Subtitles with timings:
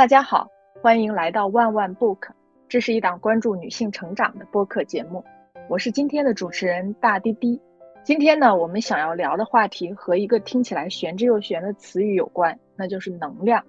[0.00, 2.30] 大家好，欢迎来到万万 book，
[2.70, 5.22] 这是一档关注女性成长的播客节目。
[5.68, 7.60] 我是今天的主持人大滴滴。
[8.02, 13.62] 今天呢，我们想要聊的话题和一个听起来玄之又玄的词语有关，那就是能量。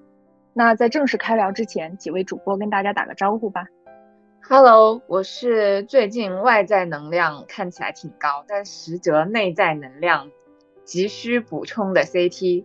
[0.53, 3.65] 那在正式开聊之前，几位主播跟大家打个招呼吧。
[4.41, 10.31] Hello，我是最近外在能量看起来挺高，但实则内在能量
[10.85, 12.63] 急需补充的 CT。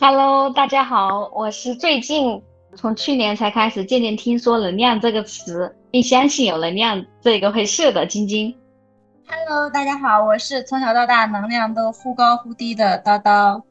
[0.00, 2.42] Hello，大家好，我是最近
[2.74, 8.52] 从去年才开始渐渐听说“能量”这个词，并相信有能量这个回事的晶晶。
[9.28, 13.62] Hello，大家好，我是从小到大能量都忽高忽低的叨叨。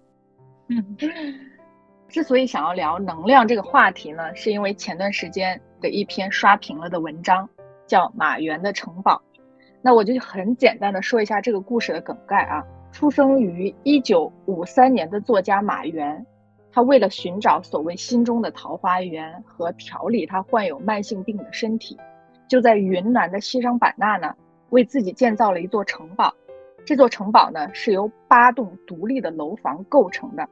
[0.69, 0.97] 嗯，
[2.07, 7.47] 之所以想要聊能量这个话题呢，是因为前段时间的一篇刷屏了的文章，
[7.85, 9.21] 叫《马原的城堡》。
[9.81, 12.63] 那我就很简单的说一下这个故事的梗概啊。
[12.93, 16.23] 出生于一九五三年的作家马原，
[16.71, 21.97] 他为了寻找所谓心中的桃花源和调理他患有慢性病的身体，
[22.47, 24.35] 就在云南的西双版纳呢，
[24.69, 26.31] 为自己建造了一座城堡。
[26.85, 30.47] 这座城堡呢，是由八栋独立的楼房构成的。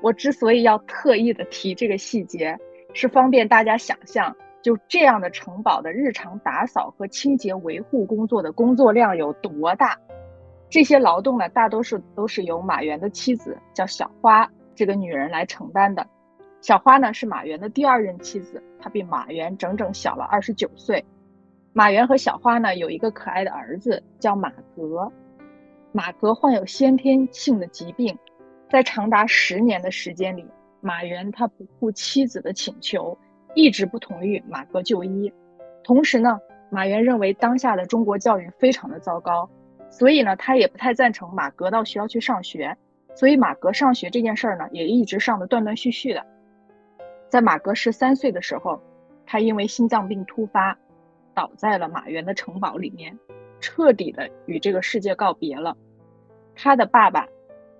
[0.00, 2.58] 我之所以要特意的提这个细节，
[2.94, 9.98] 是方便大家想象，就这样的城堡的日常打扫和清洁维护工作的工作量有多大。
[10.74, 16.04] 这些劳动呢，大多数都是由马原的妻子叫小花这个女人来承担的。
[16.60, 21.04] 小花呢是马原的第二任妻子，她比马原整整小了二十九岁。
[21.72, 25.12] 马原和小花呢有一个可爱的儿子叫马格。
[25.92, 28.18] 马格患有先天性的疾病，
[28.68, 30.44] 在长达十年的时间里，
[30.80, 33.16] 马原他不顾妻子的请求，
[33.54, 35.32] 一直不同意马格就医。
[35.84, 39.48] 同时呢，马原认为当下的中国教育非常的糟糕。
[39.94, 42.76] 所以呢，他也不太赞成马格到学校去上学，
[43.14, 46.26] 所以马格上学这件事儿呢，也一直上的断断续续的。
[47.28, 48.82] 在马格十三岁的时候，
[49.24, 50.76] 他因为心脏病突发，
[51.32, 53.16] 倒在了马原的城堡里面，
[53.60, 55.76] 彻底的与这个世界告别了。
[56.56, 57.28] 他的爸爸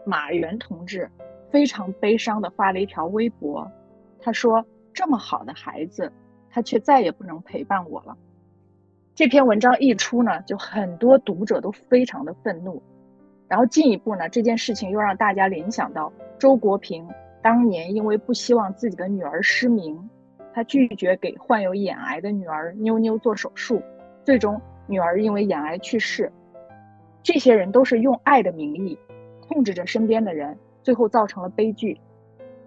[0.07, 1.11] 马原同志
[1.51, 3.69] 非常悲伤的发了一条微博，
[4.21, 4.65] 他说
[4.95, 6.13] ：“这么好的孩子，
[6.49, 8.17] 他却再也不能陪伴我了。”
[9.17, 12.83] 这篇文章一出呢，就很多读者都非常的愤怒，
[13.47, 17.09] 然后进一步呢，这件事情又让大家联想到周国平
[17.41, 20.11] 当年因为不希望自己的女儿失明，
[20.53, 23.81] 他拒绝给患有眼癌的女儿妞妞做手术，
[24.25, 26.33] 最终女儿因为眼癌去世。
[27.23, 28.99] 这些人都是用爱的名义
[29.47, 32.01] 控制着身边的人，最后造成了悲剧。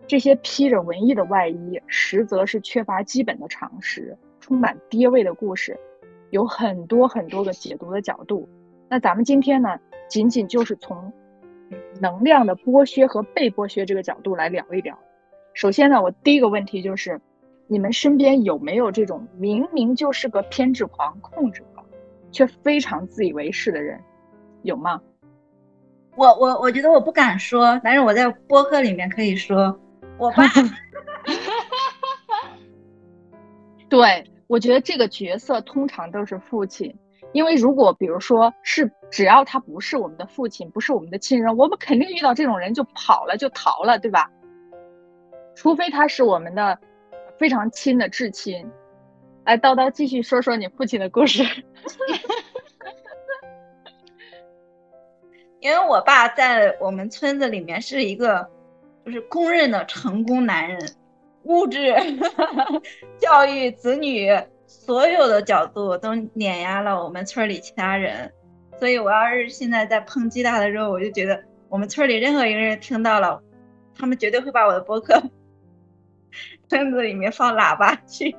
[0.08, 5.78] 这些披着文艺的外衣，实则是缺乏基本的常识、充满爹味的故事。
[6.30, 8.48] 有很多很多个解读的角度，
[8.90, 9.80] 那咱们今天呢，
[10.10, 11.14] 仅仅就是从
[12.00, 14.98] 能量的剥削和被剥削这个角度来聊一聊。
[15.54, 17.20] 首先呢，我第一个问题就是，
[17.68, 21.86] 你们身边有没有这种明明就是个偏执狂、控制狂，
[22.32, 24.00] 却非常自以为是的人，
[24.64, 25.02] 有吗？
[26.16, 29.80] 我我我觉得我不敢说，但是我在播客里面可以说，
[30.18, 30.44] 我爸。
[33.90, 34.24] 对。
[34.48, 36.98] 我觉得这个角色通常都是父亲，
[37.34, 44.32] 因为如果比如说是只要他不是我们的父亲，不是我们的亲人，我们肯定遇到这种人就跑了就逃了，对吧？
[45.56, 46.80] 除非他是我们的
[47.38, 48.72] 非常亲的至亲。
[49.44, 51.44] 来，叨叨继续说说你父亲的故事。
[55.60, 58.48] 因为我爸在我们村子里面是一个
[59.04, 60.80] 就是公认的成功男人。
[61.48, 61.96] 物质
[63.18, 64.30] 教育子女
[64.66, 68.32] 所有的角度都碾压了我们村里其他人，
[68.80, 73.42] 所以我要是现在在抨击他的时候，我就觉得我们村里任何一个人听到了，
[73.98, 75.22] 他们绝对会把我的博客
[76.68, 78.36] 村子里面放喇叭去。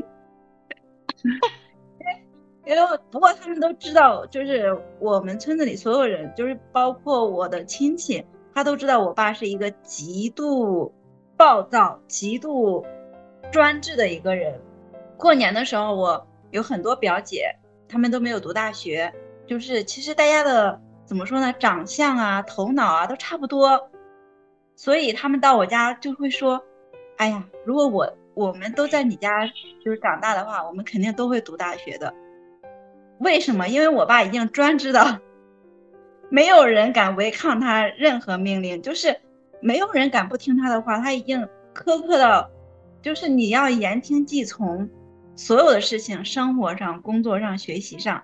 [2.67, 8.23] 因为不过他们都知道，就是我们村子里所有人，就是包括我的亲戚，
[8.55, 10.95] 他都知道我爸是一个极度
[11.39, 12.85] 暴躁、极度。
[13.51, 14.61] 专制的一个人。
[15.17, 17.55] 过年的时候，我有很多表姐，
[17.89, 19.13] 她们都没有读大学，
[19.47, 23.91] 就是其实大家的怎么说呢，长相啊、头脑啊都差不多，
[24.77, 26.63] 所以他们到我家就会说
[27.19, 29.45] ：“哎呀，如果我我们都在你家
[29.85, 32.15] 就是长大的话，我们肯定都会读大学的。”
[33.19, 33.67] 为什么？
[33.67, 35.19] 因为我爸已经专制到
[36.29, 39.19] 没有人敢违抗他任何命令，就是
[39.61, 42.49] 没有人敢不听他的话，他已经苛刻到。
[43.01, 44.89] 就是你要言听计从，
[45.37, 48.23] 所有的事情，生活上、工作上、学习上，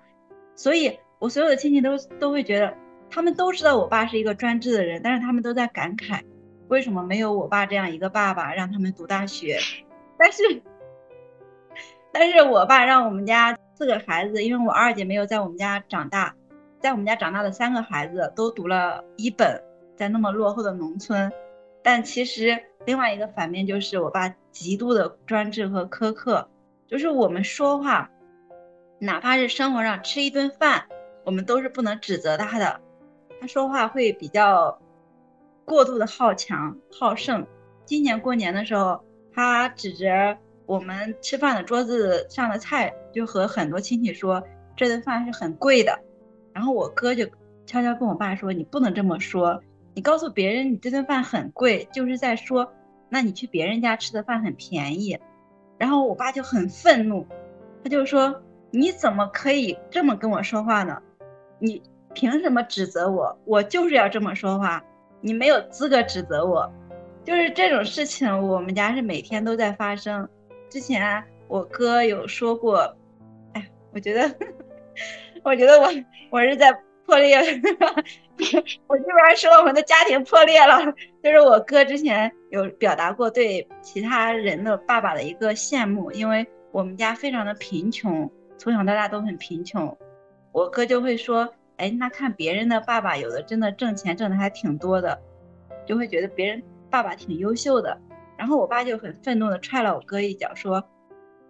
[0.55, 2.73] 所以我所有的亲戚都都会觉得，
[3.09, 6.21] 他们都知道我爸是一个专制的人，但是他们都在感慨，
[6.67, 9.57] 为什么没有我爸这样一个爸爸让他们读大学？
[10.17, 10.43] 但是，
[12.11, 16.35] 但是我爸让我们家四个孩子，因为我二姐没有在我们家长大，
[16.79, 19.61] 在我们家长大的三个孩子都读了一本，
[19.95, 21.31] 在那么落后的农村。
[21.85, 26.49] 但其实另外一个反面就是我爸极度的专制和苛刻，
[26.87, 28.09] 就是我们说话，
[28.97, 30.87] 哪怕是生活上吃一顿饭，
[31.23, 32.81] 我们都是不能指责他的。
[33.39, 34.81] 他说话会比较
[35.63, 37.45] 过度的好强好胜。
[37.85, 40.35] 今年过年的时候，他指着
[40.65, 44.43] 我们吃饭的桌子上的菜，就和很多亲戚说
[44.75, 45.99] 这顿饭是很贵的。
[46.51, 47.27] 然后我哥就
[47.67, 49.61] 悄悄跟我爸说：“你不能这么说。”
[49.95, 52.69] 你告诉别人你这顿饭很贵，就是在说，
[53.07, 55.17] 那你去别人家吃的饭很便宜。
[55.77, 57.25] 然后我爸就很愤怒，
[57.81, 61.01] 他就说：“你怎么可以这么跟我说话呢？
[61.59, 61.81] 你
[62.13, 63.39] 凭什么指责我？
[63.45, 64.83] 我就是要这么说话，
[65.21, 66.69] 你没有资格指责我。”
[67.23, 70.27] 就是这种事情，我们家是每天都在发生。
[70.69, 72.95] 之前我哥有说过，
[73.53, 74.35] 哎，我觉得，
[75.41, 75.87] 我觉得我
[76.31, 76.77] 我是在。
[77.05, 77.37] 破裂，
[78.87, 80.79] 我这边说我们的家庭破裂了，
[81.23, 89.95] 就是我哥之前有表达过对其他人的爸爸的一个羡慕，因为我们家非常的贫穷，从小到大都很贫穷，
[90.51, 91.47] 我哥就会说，
[91.77, 95.21] 哎，那看别人的爸爸有的真的挣钱挣的还挺多的，
[95.85, 97.97] 就会觉得别人爸爸挺优秀的，
[98.37, 100.83] 然后我爸就很愤怒的踹了我哥一脚，说，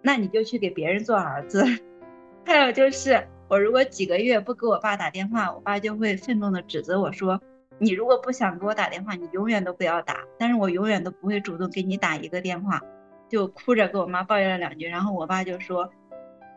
[0.02, 1.64] 那你就去给别人做儿子，
[2.44, 3.26] 还有就是。
[3.48, 7.40] 我如果几个月不给我爸打电话，我爸就会愤怒的指责我说
[7.78, 12.80] ：“你如果不想给我打电话，你永远都不要打。”但是我永远都不会主动给你打一个电话，
[13.28, 15.90] 就哭着跟我妈抱怨了两句，然后我爸就说：“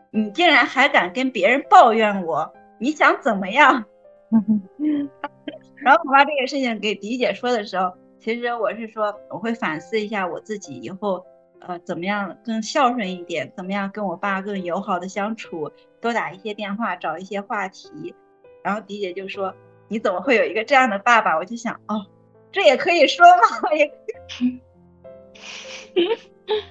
[0.09, 3.86] 你竟然还敢跟别人抱怨我，你想怎么样？”
[5.77, 11.25] 然后我把这个事情给迪姐说的时候，其实我是说我会反思一下我自己以后。
[11.62, 13.51] 呃，怎么样更孝顺一点？
[13.53, 15.69] 怎么样跟我爸更友好的相处？
[16.01, 18.13] 多打一些电话，找一些话题。
[18.63, 19.54] 然后迪姐就说
[19.88, 22.06] ：“你怎么会有一个这样的爸爸？”我就想，哦，
[22.51, 23.72] 这也可以说吗？
[23.75, 23.92] 也，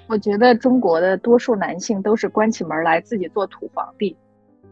[0.06, 4.16] 我觉得中国的多数男性都是关起门来自己做土皇帝。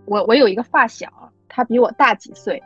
[0.05, 1.09] 我我有一个发小，
[1.49, 2.63] 他比我大几岁，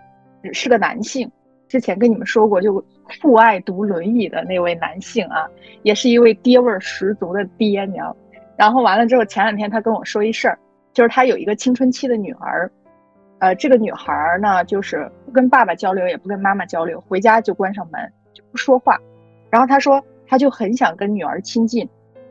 [0.52, 1.30] 是个男性。
[1.68, 2.84] 之前跟你们说过，就
[3.22, 5.48] 酷爱读《论语》的那位男性啊，
[5.84, 8.14] 也是一位爹味儿十足的爹娘。
[8.56, 10.58] 然后完了之后，前两天他跟我说一事儿，
[10.92, 12.70] 就是他有一个青春期的女儿，
[13.38, 18.98] 呃，这个女孩呢，就是不跟爸爸交流，也不跟妈妈交流，回家就关上门就不说话。
[19.50, 21.88] 然后他说，他就很想跟女儿亲近，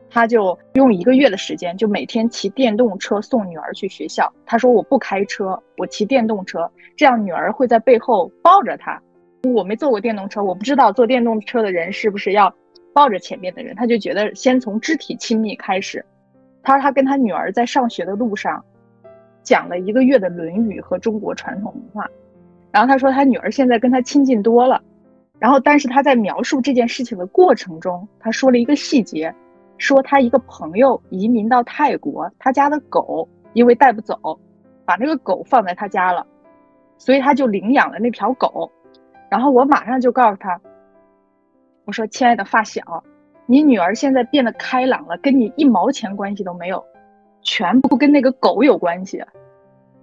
[0.10, 4.32] 他就用一个月的时间，就每天骑电动车送女儿去学校。
[4.46, 9.02] 他说我不开车，我骑电动车，这样女儿会在背后抱着他。
[9.44, 12.54] 我没坐过电动车，我不知道坐电动车的人是不是要
[12.94, 13.74] 抱着前面的人。
[13.76, 16.06] 他就觉得先从肢体亲密开始。
[16.70, 18.64] 他说他跟他女儿在上学的路上
[19.42, 22.08] 讲了一个月的《论语》和中国传统文化，
[22.70, 24.80] 然后他说他女儿现在跟他亲近多了。
[25.40, 29.34] 然后，但是他在描述这件事情的过程中，他说了一个细节，
[29.80, 34.40] 说他一个朋友移民到泰国，他家的狗因为带不走，
[34.86, 36.24] 把那个狗放在他家了，
[37.00, 38.70] 所以他就领养了那条狗。
[39.28, 40.62] 然后我马上就告诉他，
[41.86, 43.04] 我说：“亲爱的发小，
[43.52, 46.86] 你女儿现在变得开朗了，跟你一毛钱关系都没有，
[47.42, 49.24] 全部跟那个狗有关系，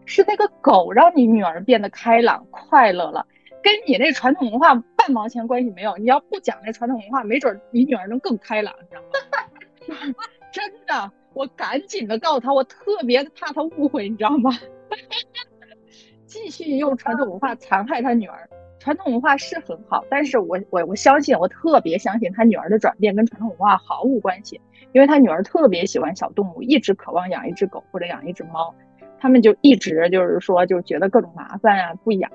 [0.04, 3.24] 是那个狗让你女儿变得开朗快乐了，
[3.62, 5.96] 跟你那传统文化半毛钱关系没有。
[5.96, 10.14] 你要不讲那传统文化，没准你女儿能更开朗，你知道吗？
[10.50, 14.50] 真的，我赶紧的告诉他，我特别怕他误会，你知道吗？
[16.26, 18.50] 继续用传统文化残害他女儿。”
[18.86, 24.60] 传统文化是很好，但是我我我相信，我特别相信他女儿的转变跟传统文化毫无关系，
[24.92, 28.72] 因为他女儿特别喜欢小动物，一直渴望养一只狗或者养一只猫，
[29.18, 32.30] 他们就一直就是说就觉得各种麻烦啊，不养。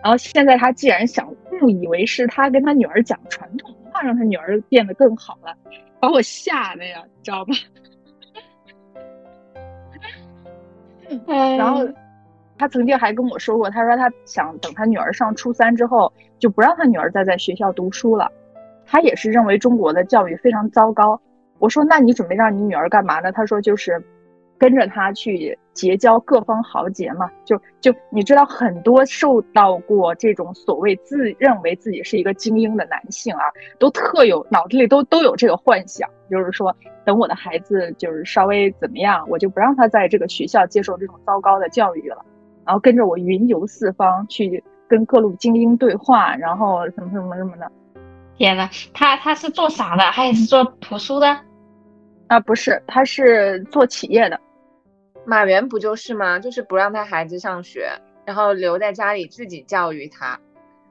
[0.00, 1.28] 然后现在他既然想
[1.60, 5.56] 误以为是他跟他女儿讲传统文化让他女儿变得更好了，
[5.98, 7.52] 把我吓的呀，知道吧？
[11.58, 11.84] 然后。
[12.60, 18.30] 他曾经还跟我说过，他说他想等他女儿上初三之后，就不让他女儿再在学校读书了。
[18.84, 21.18] 他也是认为中国的教育非常糟糕。
[21.58, 23.32] 我说，那你准备让你女儿干嘛呢？
[23.32, 24.04] 他说就是。
[24.60, 33.44] 跟着他去结交各方豪杰嘛，就就你知道很多受到过这种所谓自认为自己是一个精英的男性啊，
[33.78, 36.76] 都特有脑子里都都有这个幻想，就是说
[37.06, 42.22] 等我的孩子就是稍微怎么样，我就不让他在这个学校接受这种糟糕的教育了。
[42.64, 47.70] 然后跟着我云游四方，去跟各路精英对话，然后什么什么什么的。
[48.36, 50.02] 天呐，他他是做啥的？
[50.12, 51.40] 他也是做图书的。
[52.28, 54.40] 啊，不是，他是做企业的。
[55.26, 56.38] 马原不就是吗？
[56.38, 57.90] 就是不让他孩子上学，
[58.24, 60.38] 然后留在家里自己教育他，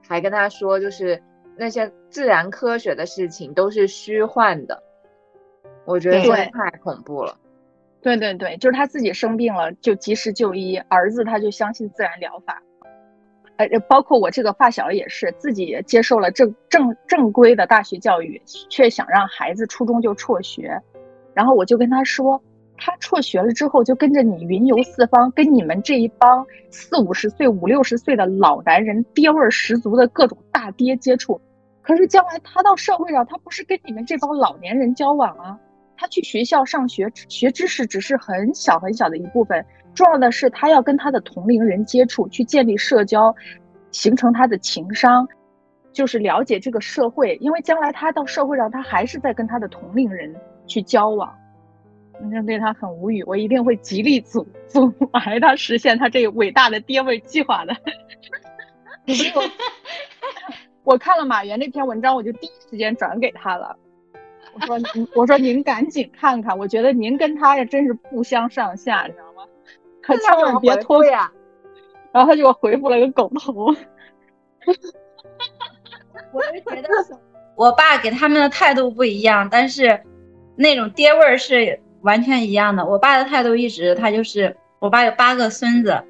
[0.07, 1.21] 还跟他说，就是
[1.57, 4.83] 那些自然科学的事情都是虚幻的。
[5.85, 7.35] 我觉得这太恐怖了。
[8.01, 12.61] 对对对，就是他自己生病了就及时就医，儿子他就相信自然疗法。
[13.57, 20.81] 呃，包括我这个发小也是，自己接受了正正正规的大学教育，却想让孩子初中就辍学。
[21.33, 22.41] 然后我就跟他说。
[22.81, 31.41] 他辍学了之后，就跟着你云游四方，跟你们这一帮四五十岁、五六十岁的老男人、爹味十足的各种大爹接触。
[31.81, 35.59] 可是将来他到社会上，他不是跟你们这帮老年人交往啊？
[35.99, 43.35] 他去学校上学学知识只是很小很小的一部分，重要的是他要跟他的同龄人接触，去建立社交，
[43.91, 45.27] 形成他的情商，
[45.91, 47.35] 就是了解这个社会。
[47.41, 50.33] 因为将来他到社会上，他还是在跟他的同龄人
[50.65, 51.35] 去交往。
[52.31, 57.75] 那对他很无语，我一定会极力阻阻 碍他实现他这个伟大的爹味计划的。
[60.83, 63.77] 我看了马原那篇文章，我就第一时间转给他了。
[64.67, 69.43] 我说：“我说您赶紧看看， 我觉得您跟他也真是不相上下，你知道吗？
[70.01, 71.31] 可千万别拖呀。”
[72.11, 73.65] 然后他就给我回复了个狗头。
[76.31, 76.89] 我就觉得
[77.55, 80.01] 我爸给他们的态度不一样，但是
[80.55, 81.79] 那种爹味儿是。
[82.01, 86.01] 完全一样的，我爸的态度一直，他就是我爸有八个孙子，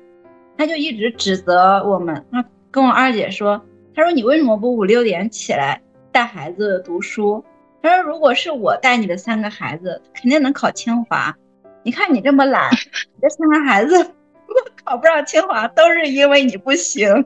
[0.55, 2.23] 他就一直指责我们。
[2.31, 3.59] 他跟我二姐说，
[3.95, 7.43] 他说你为什么不五六点起来带孩子读书？
[7.81, 11.35] 他说如果是我带你的三个孩子，肯定能考清华。
[11.83, 12.69] 你看你这么懒，
[13.15, 14.13] 你这三个孩子
[14.83, 17.25] 考不上清华，都是因为你不行。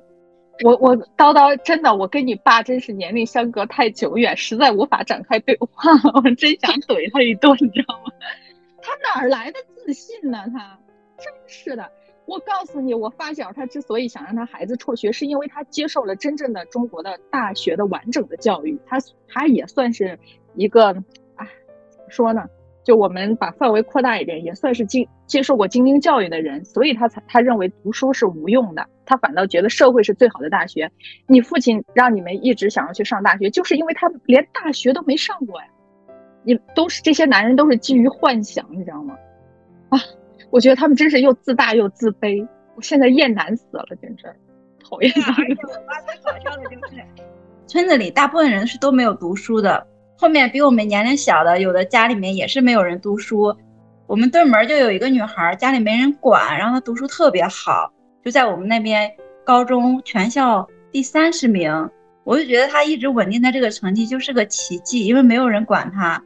[0.63, 5.91] 我我叨叨真的，我跟你爸真是年龄相隔太久远，实在无法展开对话。
[6.13, 8.12] 我真想怼他一顿，你知道吗？
[8.81, 10.43] 他哪儿来的自信呢？
[10.53, 10.77] 他
[11.17, 11.89] 真是的！
[12.25, 18.80] 我告诉你，我发小他之所以想让他孩子辍学，是因为他接受了真正的中国的大学的完整的教育。
[18.86, 20.18] 他他也算是
[20.56, 20.92] 一个，
[21.36, 21.48] 哎，
[21.89, 22.46] 怎么说呢？
[22.84, 30.92] 就我们把范围扩大一点，也算是经接受过精英教育的人，所以他才他认为读书是无用的，他反倒觉得社会是最好的大学。
[31.27, 35.68] 你父亲让你们一直想要去上大学，就是因为他连大学都没上过呀。
[36.44, 39.15] 你都是这些男人都是基于幻想，你知道吗？
[39.88, 40.00] 啊，
[40.53, 44.25] 我觉得他们真是又自大又自卑，我现在厌男死了，简直
[44.88, 45.12] 讨厌。
[45.12, 47.03] 而且我发最搞笑的就是，
[47.65, 49.83] 村子里大部分人是都没有读书的，
[50.15, 53.51] 后面比我们年龄小的，有的家里面也是没有人读书。
[54.05, 57.91] 我们对门就有一个女孩，家里没人管，然后她读书特别好，
[58.24, 59.12] 就在我们那边
[59.43, 61.89] 高中全校第三十名，
[62.25, 66.24] 我就觉得她一直稳定在这个成绩就是个奇迹，因为没有人管她。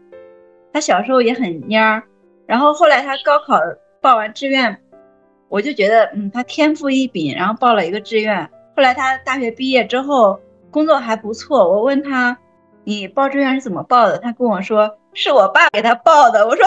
[0.74, 2.03] 她小时候也很蔫儿，
[2.46, 3.57] 然后后来她高考
[4.01, 4.77] 报完志愿，
[5.50, 8.50] 我就觉得，嗯，他天赋异禀，然后报了一个志愿。
[8.75, 10.39] 后来他大学毕业之后，
[10.72, 11.68] 工作还不错。
[11.68, 12.38] 我问他，
[12.84, 14.18] 你报志愿是怎么报的？
[14.20, 16.48] 他跟我说，是我爸给他报的。
[16.48, 16.66] 我说，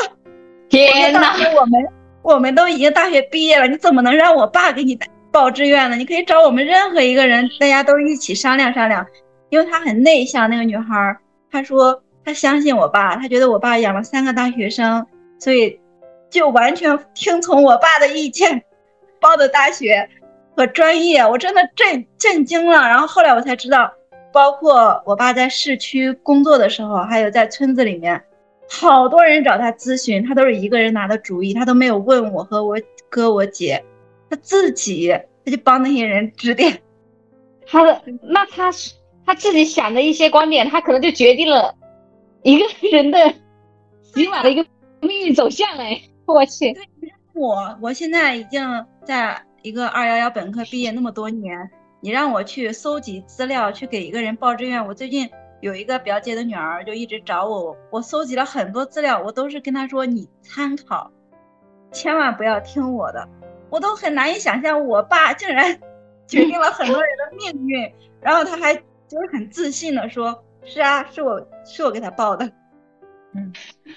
[0.68, 1.87] 天哪，我们
[2.22, 4.99] 我们都已经大学毕业了，你怎么能让我爸给你
[5.30, 5.96] 报志愿呢？
[5.96, 9.06] 你可以找我们任何一个人，大家都一起商量商量。
[9.49, 11.16] 因为他很内向，那个女孩，
[11.50, 12.02] 她说。
[12.22, 15.04] 他相信我爸，他觉得我爸养了三个大学生，
[15.38, 15.80] 所以
[16.30, 18.62] 就完全听从我爸的意见，
[19.20, 20.08] 报的大学
[20.56, 22.88] 和专业，我真的震震惊了。
[22.88, 23.92] 然后后来我才知道，
[24.32, 28.22] 包括我爸在市区工作的时候，还有在村子里面，
[28.68, 32.76] 好多人找他咨询，他都是一个人拿的主意，他都没有问我和我
[33.08, 33.84] 哥我姐，
[34.30, 35.08] 他自己
[35.44, 36.80] 他就帮那些人指点。
[37.66, 38.94] 他的那他是
[39.26, 41.75] 他自己想的一些观点，他可能就决定了。
[42.42, 43.34] 一个人的
[44.14, 44.64] 起码的一个
[45.00, 46.00] 命运走向哎，
[46.32, 46.75] 我去！
[47.32, 48.62] 我我现在已经
[49.04, 51.70] 在一个二幺幺本科毕业那么多年，
[52.00, 54.87] 你让我去搜集资料，去给一个人报志愿。
[54.87, 55.28] 我最近
[55.60, 61.10] 有一个表姐的女儿就一直找我，我搜集了很多资料，我都是跟她说你参考，
[61.92, 63.28] 千万不要听我的。
[63.70, 65.78] 我都很难以想象，我爸竟然
[66.26, 70.44] 决定了很多人的命运，然后他还就是很自信的说。
[70.64, 72.50] 是啊，是我是我给他报的。
[73.34, 73.52] 嗯，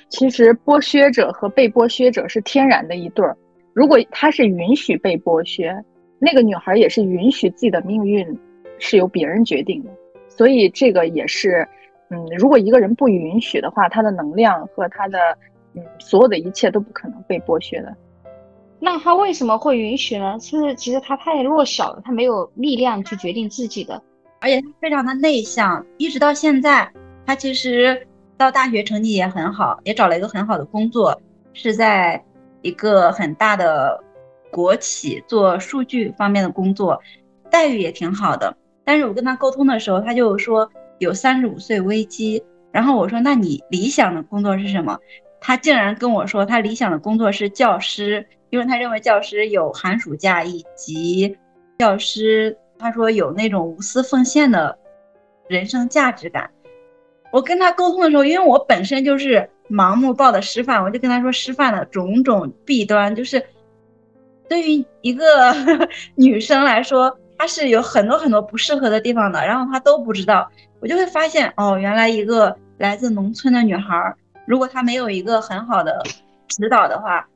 [0.10, 3.36] 其实剥削者和被剥削者是天然的一对儿。
[3.74, 5.84] 如果他是允许被剥削，
[6.20, 8.26] 那个女孩也是允许自己的命运
[8.78, 9.90] 是由别人决定的。
[10.30, 11.68] 所以这个也是，
[12.10, 15.18] 嗯，如果一个人不允许的话，他的能量和他的
[15.76, 17.96] 嗯所有的一切都不可能被剥削的。
[18.80, 20.38] 那他为什么会允许呢？
[20.40, 24.02] 是其实他太弱小了，他没有力量去决定自己的。
[24.42, 26.92] 而且他非常的内向，一直到现在，
[27.26, 28.06] 他其实
[28.44, 31.18] 到大学成绩也很好，也找了一个很好的工作，
[31.54, 32.22] 是在
[32.62, 33.98] 一个很大的
[34.52, 37.02] 国企做数据方面的工作，
[37.50, 38.54] 待遇也挺好的。
[38.84, 40.70] 但是我跟他沟通的时候，他就说
[41.00, 42.44] 有三十五岁危机。
[42.70, 45.00] 然后我说，那你理想的工作是什么？
[45.40, 51.38] 他竟然跟我说，他理想的工作是教师，因为他认为教师有寒暑假，以及
[51.80, 54.78] 教师他说有那种无私奉献的
[55.48, 56.50] 人生价值感。
[57.34, 63.44] 我跟他沟通的时候，因为我本身就是盲目报的师范，我就跟他说师范的种种弊端，就是
[64.48, 65.26] 对于一个
[66.16, 67.18] 女生来说。
[67.36, 70.50] 她是有很多很多不适合的地方的，然后他都不知道，
[70.80, 76.02] 我就会发现哦，原来一个来自农村的女孩，如果她没有一个很好的
[76.48, 77.28] 指导的话，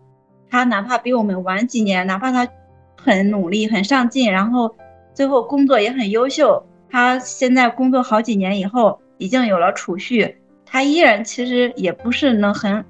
[0.49, 2.47] 她哪怕比我们晚几年，哪怕她
[2.95, 4.73] 很努力、很上进，然后
[5.13, 12.83] 最后工作也很优秀，她现在工作好几年以后已经有了储蓄，他依然其实也不是能很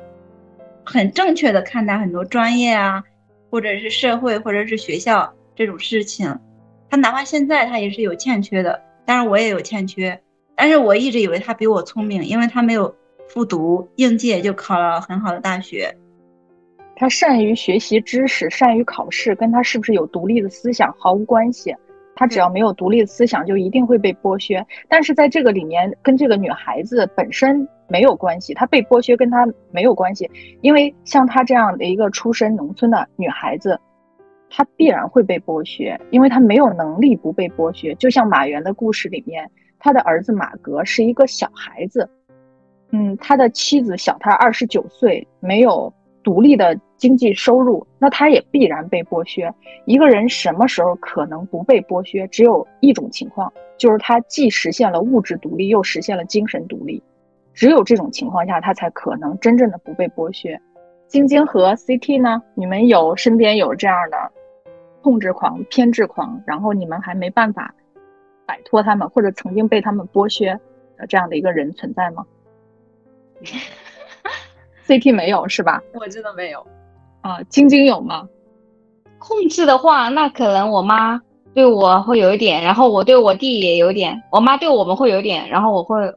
[0.86, 3.04] 很正确的看待很多专业啊，
[3.50, 6.38] 或者是社会或者是学校这种事情。
[6.90, 10.22] 他哪怕现在他也是有欠缺的，当然我也有欠缺，
[10.56, 12.96] 但是我一直以为他比我聪明，因为他没有
[13.28, 15.96] 复读，应届就考了很好的大学。
[16.96, 21.76] 他善于学习知识，善于考试，跟他是不是有独立的思想毫无关系。
[22.18, 24.66] 他只要没有独立的思想，就一定会被剥削。
[24.90, 30.30] 但是在这个里面，跟这个女孩子本身没有关系，她被剥削跟她没有关系，
[30.62, 33.80] 因为像她这样的一个出身农村的女孩子。
[34.50, 37.94] 她必然会被剥削，因为她没有能力不被剥削。
[37.96, 42.10] 就像马原的故事里面，他的儿子马格是一个小孩子，
[42.92, 45.94] 嗯，他的妻子小他二十九岁，没有
[46.24, 49.54] 独立的经济收入，那他也必然被剥削。
[49.86, 52.28] 一个人什么时候可能不被剥削？
[52.28, 57.02] 只有一种情况，就是他既实现了物质独立，又实现了精神独立。
[57.54, 60.60] 只有这种情况下，他才可能真正的不被剥削。
[61.08, 62.42] 晶晶和 CT 呢？
[62.54, 64.32] 你们有身边有这样的？
[65.02, 67.74] 控制狂、偏执狂，然后你们还没办法
[68.46, 70.60] 摆脱他们，或者曾经被他们剥削
[70.98, 72.26] 的这样的一个人存在吗？
[74.86, 75.82] CT 没有是吧？
[75.94, 76.66] 我真的没有
[77.28, 77.44] 啊。
[77.50, 78.28] 晶晶有吗？
[79.20, 81.22] 控制的话，那可能我妈
[81.54, 86.14] 对我会有一点，然后我对我弟也有点，我妈对我们会有点，然后我会，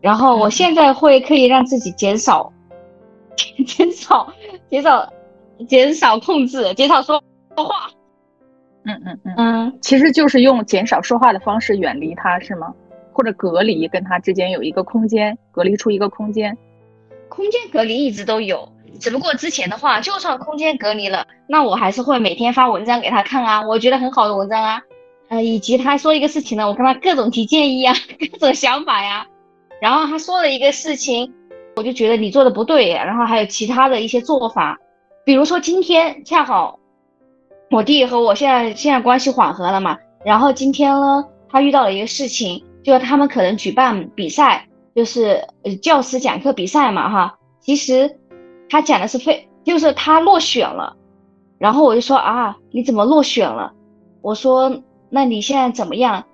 [0.00, 2.52] 然后我现在会刻意让自己减少、
[3.66, 4.32] 减少、
[4.68, 5.12] 减少、
[5.68, 7.22] 减少控制，减少说
[7.54, 7.90] 说话。
[8.84, 12.74] 嗯嗯嗯嗯，其实就是用减少说话的方式远离他，是吗？
[13.12, 16.56] 或者隔离，跟他之间有一个空间，隔离出一个空间。
[17.28, 18.68] 空间隔离一直都有，
[19.00, 24.80] 只不过之前的话，就算空间隔离了，那我还是会每天发文章给他看啊，我觉得很好的文章啊，
[25.28, 27.94] 呃，以及他说一个事情呢，我跟他各种提建议啊，
[28.32, 29.26] 各种想法呀。
[29.80, 31.32] 然后他说了一个事情，
[31.76, 34.78] 我就觉得你做的不对，然后还有其他的一些做法，
[35.24, 36.78] 比如说今天恰好。
[37.70, 39.96] 我弟和我现在现在关系缓和了嘛？
[40.26, 47.34] 然后今天呢，他遇到了一个事情，就是他们可能举办比赛，就是呃教师讲课比赛嘛，哈。
[47.60, 48.18] 其实
[48.72, 50.96] 他讲的是非，就是他落选了。
[51.58, 53.74] 然后我就说啊，你怎么落选了？
[54.22, 54.80] 我说
[55.10, 56.24] 那你现在怎么样？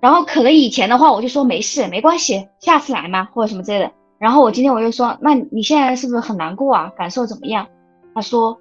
[0.00, 3.92] 然后可能以前的话我就说没事，没关系，下次来嘛，或者什么之类的。
[4.18, 6.92] 然后我今天我就说，那你现在是不是很难过啊？
[6.96, 7.64] 感受怎么样？
[8.12, 8.58] 他说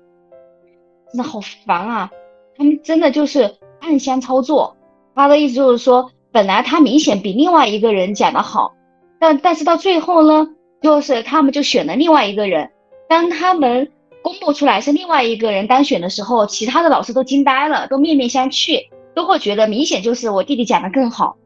[1.12, 2.12] 真的好烦啊。
[2.56, 4.78] 他们真的就是暗箱操作，
[5.16, 8.74] 他的意思就是说，本来他明显比另外一个人讲的好，
[9.20, 10.48] 但但是到最后呢，
[10.84, 12.70] 就是他们就选了另外一个人。
[13.14, 13.92] 当他们
[14.24, 18.80] 公布出来是另外一个人当选的时候，其他的老师都惊呆了，都面面相觑，
[19.14, 21.38] 都会觉得明显就是我弟弟讲的更好。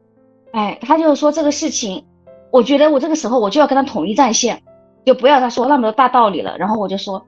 [0.52, 2.02] 哎，他就说这个事情，
[2.50, 4.62] 我觉得我这个时候我就要跟他统一战线，
[5.04, 6.56] 就不要他说那么多大道理了。
[6.56, 7.22] 然后我就说。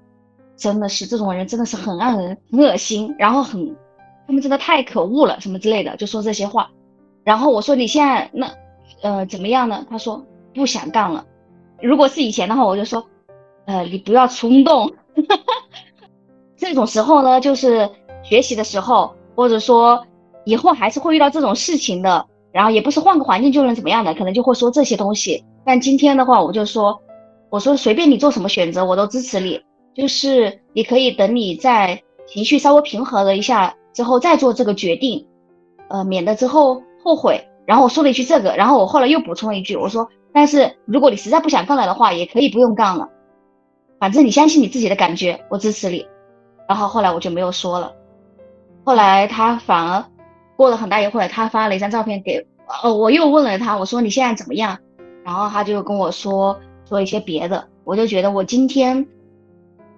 [0.56, 3.74] 真的是这种人，真的是很让人很恶心，然后很，
[4.26, 6.70] 他们真的太可恶了，什么之类的，就说这些话。
[7.24, 8.52] 然后我说你现在那，
[9.00, 9.86] 呃，怎么样呢？
[9.88, 10.22] 他说
[10.54, 11.24] 不想干了。
[11.80, 13.02] 如果是以前的话，我就说，
[13.70, 14.92] 呃，你不要冲动。
[16.58, 17.88] 这种时候呢，就是
[18.24, 20.04] 学习的时候，或者说
[20.44, 22.26] 以后还是会遇到这种事情的。
[22.52, 25.44] 然后也不是换个环境就能怎么样的，可能就会说这些东西。
[25.64, 27.00] 但今天的话，我就说，
[27.48, 29.62] 我说随便你做什么选择，我都支持你。
[29.94, 35.24] 就是你可以等你在情绪稍微平和了一下之后再做这个决定，
[35.90, 37.40] 呃，免得之后后悔。
[37.66, 43.08] 然后我说了一句这个，然后我后来又补充了一句，我说，但是如果你实在不想干了的话，也可以不用干了，
[44.00, 46.08] 反正你相信你自己的感觉，我支持你。
[46.68, 47.94] 然后后来我就没有说了。
[48.82, 50.04] 后来他反而
[50.56, 52.44] 过了很大一会儿，他发了一张照片给，
[52.82, 54.76] 哦，我又问了他，我说你现在怎么样？
[55.24, 56.58] 然后他就跟我说。
[56.86, 57.68] 说一些别的。
[57.84, 59.06] 我就觉得我今天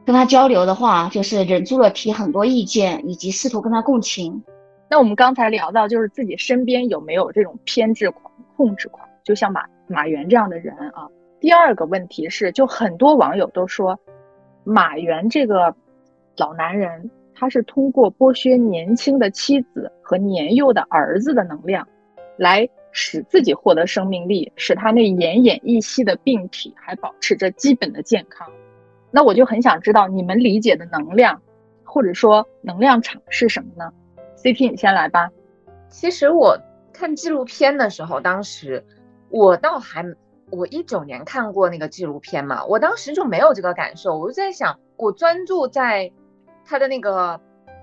[0.04, 4.42] 跟他交流的话，就是忍住了提很多意见，以及试图跟他共情。
[4.90, 11.08] 那我们刚才聊到，就是自己身边有没有这种偏执狂、控制狂，就像马马原这样的人啊。
[11.42, 13.98] 第二个问题是，就很多网友都说，
[14.62, 15.74] 马原这个
[16.36, 21.88] 老男人，他是通过剥削年轻的妻子和年幼的儿子的能量，
[22.36, 28.48] 来使自己获得生命力，使他那奄奄一息的病体还保持着基本的健康。
[29.10, 31.42] 那我就很想知道，你们理解的能量，
[31.82, 33.92] 或者说能量场是什么呢
[34.36, 35.28] ？CP，你先来吧。
[35.88, 36.56] 其实我
[36.92, 38.84] 看纪录片的时候，当时
[39.28, 40.06] 我倒还，
[40.52, 44.18] 我一九年看过那个纪录片嘛，我当时就没有这个感受。
[44.18, 46.12] 我就在想，我专注在
[46.64, 47.40] 他的那个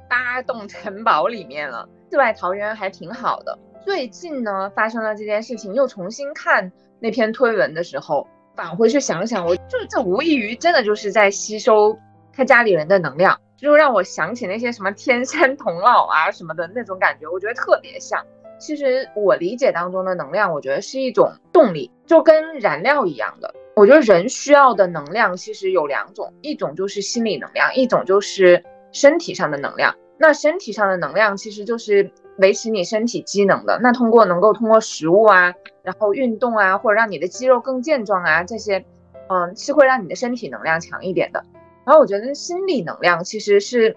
[0.08, 3.58] 八栋城堡里面了，世外桃源还挺好的。
[3.84, 11.98] 最近呢，发生了这件事情，又重新看那篇推文的时候，返回去想想，我就这无异于真的就是在吸收
[12.32, 13.40] 他家里人的能量。
[13.58, 18.24] 就让我想起那些什么天山童姥啊什么的那种感觉，我觉得特别像。
[18.60, 23.56] 其实我理解当中的能量，我觉得是一种动力，就跟燃料一样的。
[23.76, 29.96] 我觉得人需要的能量其实有两种，一种就是心理能量，一种就是身体上的能量。
[30.18, 33.80] 那身体上的能量其实就是维持你身体机能的。
[33.82, 38.84] 那通过能够通过食物啊，然后运动啊，或者让你的肌肉更健壮啊，这些，
[39.30, 41.42] 嗯，是会让你的身体能量强一点的。
[41.86, 43.96] 然后我觉得心理能量其实是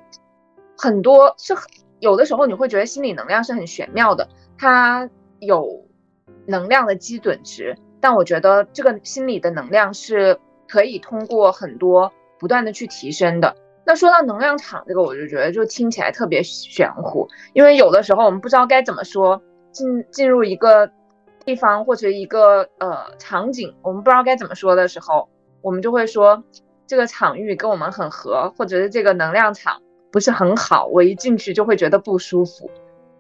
[0.79, 1.65] 很多，是很
[2.03, 5.87] 有的时候你会觉得心理能量是很玄妙的，它有
[6.47, 10.37] 能量的基准值，但我觉得这个心理的能量是
[10.67, 13.55] 可以通过很多不断的去提升的。
[13.87, 20.91] 那说到能量场这个，我就觉得就听起来特别玄乎，因为有的时候我们不知道该怎么说，进进入一个
[21.45, 25.29] 地方或者一个呃场景，我们不知道该怎么说的时候，
[25.63, 26.43] 我们就会说。
[26.85, 29.81] 这个场域跟我们很合，或者是这个能量场
[30.13, 32.71] 不是很好，我一进去就会觉得不舒服。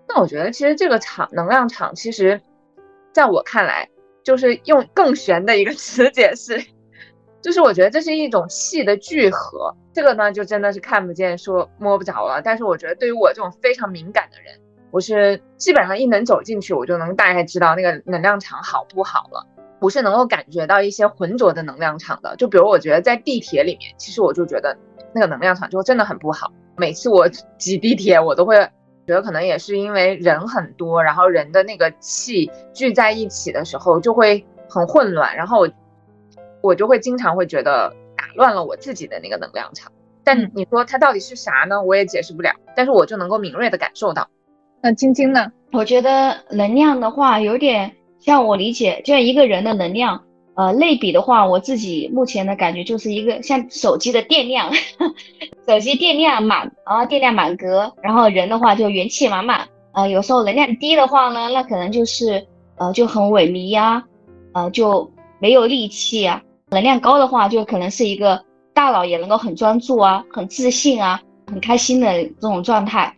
[0.07, 2.40] 那我觉得其实这个场能量场，其实
[3.12, 3.88] 在我看来，
[4.22, 6.62] 就是用更玄的一个 词解释，
[7.40, 9.74] 就是我觉得这是一种气的聚合。
[9.94, 12.40] 这个呢，就真的是看不见、说摸不着了。
[12.42, 14.55] 但是我觉得对于我这种非常敏感的人，
[14.90, 19.46] 我是基本上一能走进去，我就能大概知道那个能量场好不好了。
[19.81, 24.76] 不是能够感觉到一些浑浊的能量场的，就比如我觉得在地铁里面，其实我就觉得
[25.12, 26.52] 那个能量场就真的很不好。
[26.83, 28.57] 每次我挤地铁，我都会
[29.07, 35.71] 觉得可能也是因为人很多，然后人的那个气聚在一起的时候就会很混乱，然后我
[36.61, 39.92] 我就会经常会觉得打乱了我自己的那个能量场。
[40.25, 41.81] 但你说它到底是啥呢？
[41.81, 44.29] 我也解释不了，但是我就能够敏锐的感受到。
[44.83, 45.53] 那晶晶呢？
[45.71, 47.92] 我觉得能量的话有点。
[48.18, 54.71] 像我理解，就像一个人的能量，呃，类比的话，我自己目前的感觉就是一个像手机的电量，
[55.67, 64.05] 手机电量满啊，电量满格，然后人的话就元气满满，呃，有时候能量低的话呢，那可能就是呃就很萎靡呀，
[64.53, 73.17] 呃就没有力气啊，能量高的话，就可能是一个大脑也能够很专注啊，很自信啊，很开心的这种状态。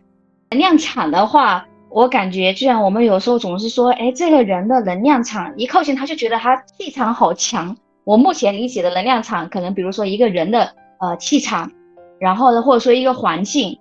[0.51, 1.65] 能量场的话。
[1.95, 7.77] 我感觉，就像我们有时候总是说，哎，这个人的能量场一靠近他就觉得他气场好强。
[8.03, 11.71] 我目前理解的能量场，可能比如说一个人的呃气场，
[12.19, 13.79] 然后呢，或者说一个环境，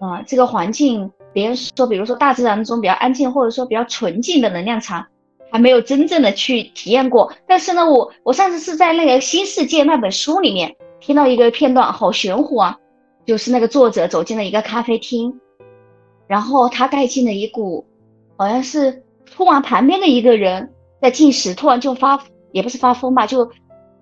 [0.00, 5.04] 啊，这个环境，别人说，比如说大自然中比较安静，或者说比较纯净的能量场，
[5.50, 7.30] 还没有真正的去体验过。
[7.46, 12.78] 但是呢，我我上次是在那个《新世界》那本书里面听到一个片段，好玄乎啊，
[13.26, 15.38] 就是那个作者走进了一个咖啡厅。
[16.28, 17.84] 然后他带进了一股，
[18.36, 23.50] 好像是突然旁边的一个人在进食，突然就发，也不是发疯吧，就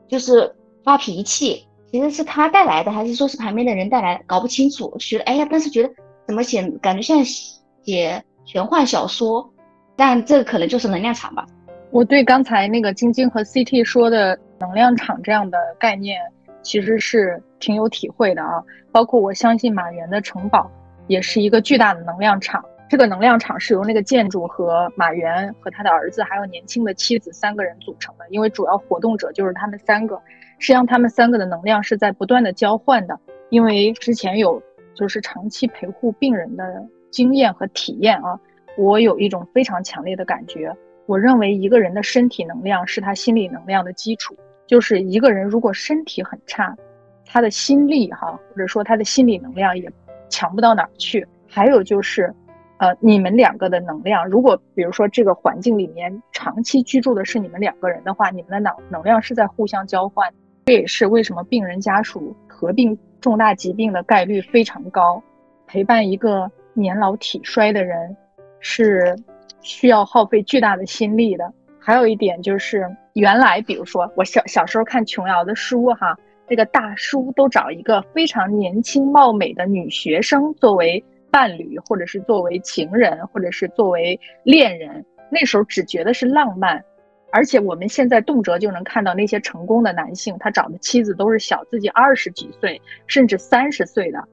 [0.08, 1.66] 就是发脾气。
[1.92, 4.20] 其实是他带来的，还是说是旁边的人带来？
[4.26, 4.94] 搞不清楚。
[4.98, 5.90] 觉得哎呀，但是觉得
[6.26, 9.48] 怎么写，感觉像写玄幻小说。
[9.94, 11.46] 但这可能就是能量场吧。
[11.90, 16.20] 我对刚才那个晶晶和 CT 说的能量场这样的概念，
[16.60, 18.62] 其实是挺有体会的啊。
[18.92, 20.70] 包括我相信马原的城堡。
[21.06, 22.64] 也是一个巨大的能量场。
[22.88, 28.24] 这个能量场是由那个建筑和马原和他的儿子，还有年轻的妻子三个人组成的。
[28.30, 30.14] 因为主要活动者就是他们三个，
[30.60, 33.18] 实际上他们三个的能量是在不断的交换的。
[33.50, 34.62] 因为之前有
[34.94, 38.38] 就是长期陪护病人的经验和体验啊，
[38.78, 40.72] 我有一种非常强烈的感觉。
[41.06, 44.36] 我认为一个人的身体能量是他心理能量的基础。
[44.68, 46.76] 就是一个人如果身体很差，
[47.24, 49.90] 他的心力哈，或者说他的心理能量也。
[50.28, 51.26] 强不到哪儿去。
[51.48, 52.34] 还有就是，
[52.78, 60.32] 呃，你们两个的能量，如果比如说这个环境里面长期居住的是你们两个人的话，你们的能能量是在互相交换。
[60.66, 65.22] 这也是为什么病人家属合并重大疾病的概率非常高。
[65.66, 68.16] 陪伴一个年老体衰的人，
[68.60, 69.16] 是
[69.60, 71.52] 需要耗费巨大的心力的。
[71.78, 72.84] 还有一点就是，
[73.14, 81.04] 原来比如说我小小时候看琼瑶的书哈，那个大叔都找一个非常年轻貌美的女学生作为。
[81.28, 86.82] 伴侣，或者是作为情人，或者是作为恋人，那时候只觉得是浪漫，
[87.30, 94.24] 而且我们现在动辄就能看到那些成功的男性，他找的妻子都是小自己二十几岁，甚至三十岁的，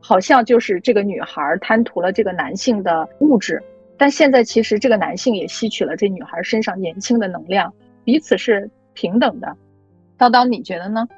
[0.00, 3.62] 好像就是这个女孩贪图了这个男性的物质，
[3.96, 7.72] 但现在其实这个男性也吸取了这女孩身上年轻的能量，
[8.04, 9.56] 彼此是平等的。
[10.18, 11.08] 叨叨，你觉得呢？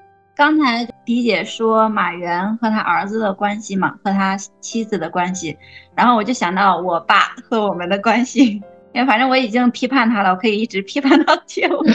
[0.41, 5.55] 刚才迪姐说马原和他儿子的关系嘛，和他妻子的关系，
[5.95, 8.55] 然后我就想到我爸和我们的关系，
[8.95, 11.93] 因为反正我已经批判他了，我可以一直批判到结尾。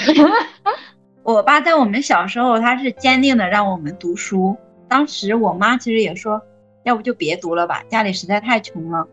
[1.25, 4.55] 我爸在我们小时候，他是坚定的让我们读书。
[4.87, 6.39] 当时我妈其实也说，
[6.83, 9.07] 要不就别读了吧，家里实在太穷了，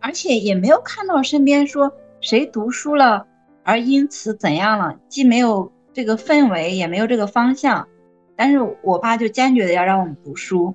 [0.00, 3.26] 而且也没有看到身边说谁读书了
[3.64, 7.88] 而因此怎样了，既没有这个氛围，也没有这个方向。
[8.36, 10.74] 但是我爸就坚决的要让我们读书，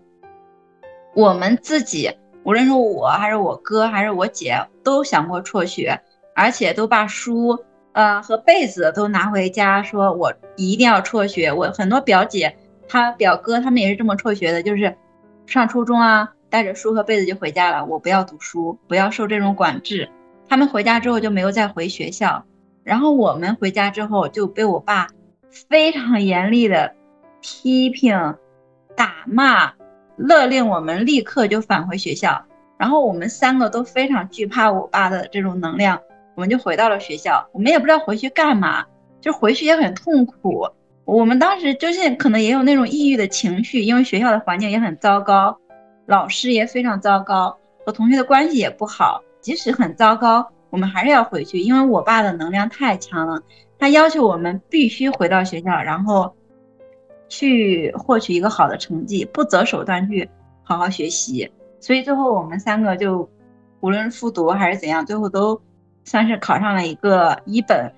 [1.14, 2.12] 我们自己
[2.44, 6.02] 无论是我还是我哥还是我姐都想过辍学，
[6.36, 11.54] 而且都把书呃和被子都拿回家，说我一定要辍学。
[11.54, 12.56] 我很多表姐、
[12.88, 14.98] 他表哥他们也是这么辍学的，就是
[15.46, 17.86] 上初中啊，带着书和被子就回家了。
[17.86, 20.10] 我不要读书，不要受这种管制。
[20.50, 22.44] 他们回家之后就没有再回学校，
[22.84, 25.08] 然后我们回家之后就被我爸
[25.70, 26.96] 非常严厉的。
[27.42, 28.36] 批评、
[28.96, 29.74] 打骂、
[30.16, 32.46] 勒令我们立刻就返回学校，
[32.78, 36.00] 然后我们三个都非常惧怕我爸的这种能量，
[36.36, 37.50] 我们就回到了学校。
[37.52, 38.86] 我们也不知道回去干嘛，
[39.20, 40.68] 就回去也很痛苦。
[41.06, 45.58] 我们当时就是可能也有那种抑郁的情绪，因为学校的环境也很糟糕，
[46.06, 49.24] 老师也非常糟糕，和同学的关系也不好。
[49.42, 53.42] 即使很糟糕，我们还是要回去，因为我爸的能量太强了，
[53.80, 56.36] 他要求我们必须回到学校，然后。
[57.32, 60.30] 去获取一个好的成绩，不择手段去
[60.64, 63.28] 好好学习，所以最后我们三个就
[63.80, 65.60] 无论复读还是怎样，最后都
[66.04, 67.90] 算是考上了一个一本。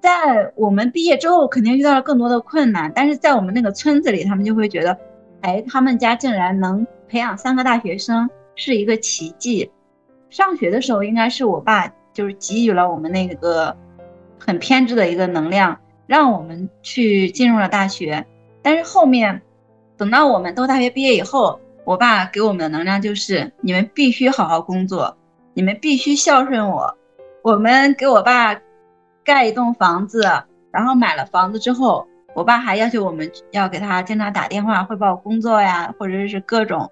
[0.00, 4.96] 在我们毕业之后，肯定遇到了更多的困难，但是在我们那个村子里，他们就会觉得，
[5.40, 9.68] 哎，他们家竟然能培养三个大学生，是一个奇迹。
[10.30, 13.76] 上学的时候，应该是我爸就是给予了我们那个
[14.38, 18.24] 很偏执的一个能量，让我们去进入了大学。
[18.62, 19.40] 但是后面，
[19.96, 25.16] 等到我们都大学毕业以后，我爸给我们的能量就是：你们必须好好工作，
[25.54, 26.96] 你们必须孝顺我。
[27.42, 28.60] 我们给我爸
[29.24, 30.22] 盖一栋房子，
[30.70, 36.90] 然后买了房子之后，我爸还要求我们要给他经常打电话汇报工作呀，或者是各种。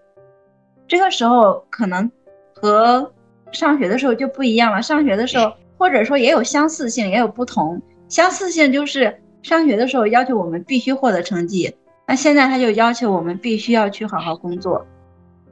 [0.87, 2.11] 这个时候可能
[2.55, 3.13] 和
[3.53, 4.81] 上学的时候就不一样了。
[4.81, 7.81] 上学的时候，或者说也有相似性，也有不同。
[8.09, 9.21] 相似性就是。
[9.43, 11.75] 上学的时候要求我们必须获得成绩，
[12.07, 14.87] 那现在他就要求我们必须要去好好工作，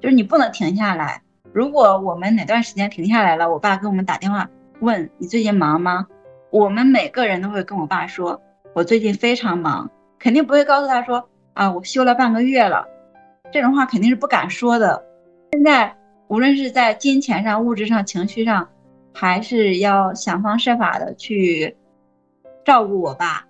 [0.00, 1.22] 就是你不能停下来。
[1.52, 6.06] 如果我们哪段时间停下来了，我爸给我们打电话问你最近忙吗？
[6.50, 8.42] 我们每个人都会跟我爸说，
[8.74, 12.86] 我最近非常忙，肯定不会告诉他说啊，我休了半个月了，
[13.52, 15.02] 这种话肯定是不敢说的。
[15.52, 15.96] 现在
[16.28, 18.68] 无论是在金钱上、物质上、情绪上，
[19.14, 21.74] 还是要想方设法的去
[22.64, 23.45] 照顾我爸。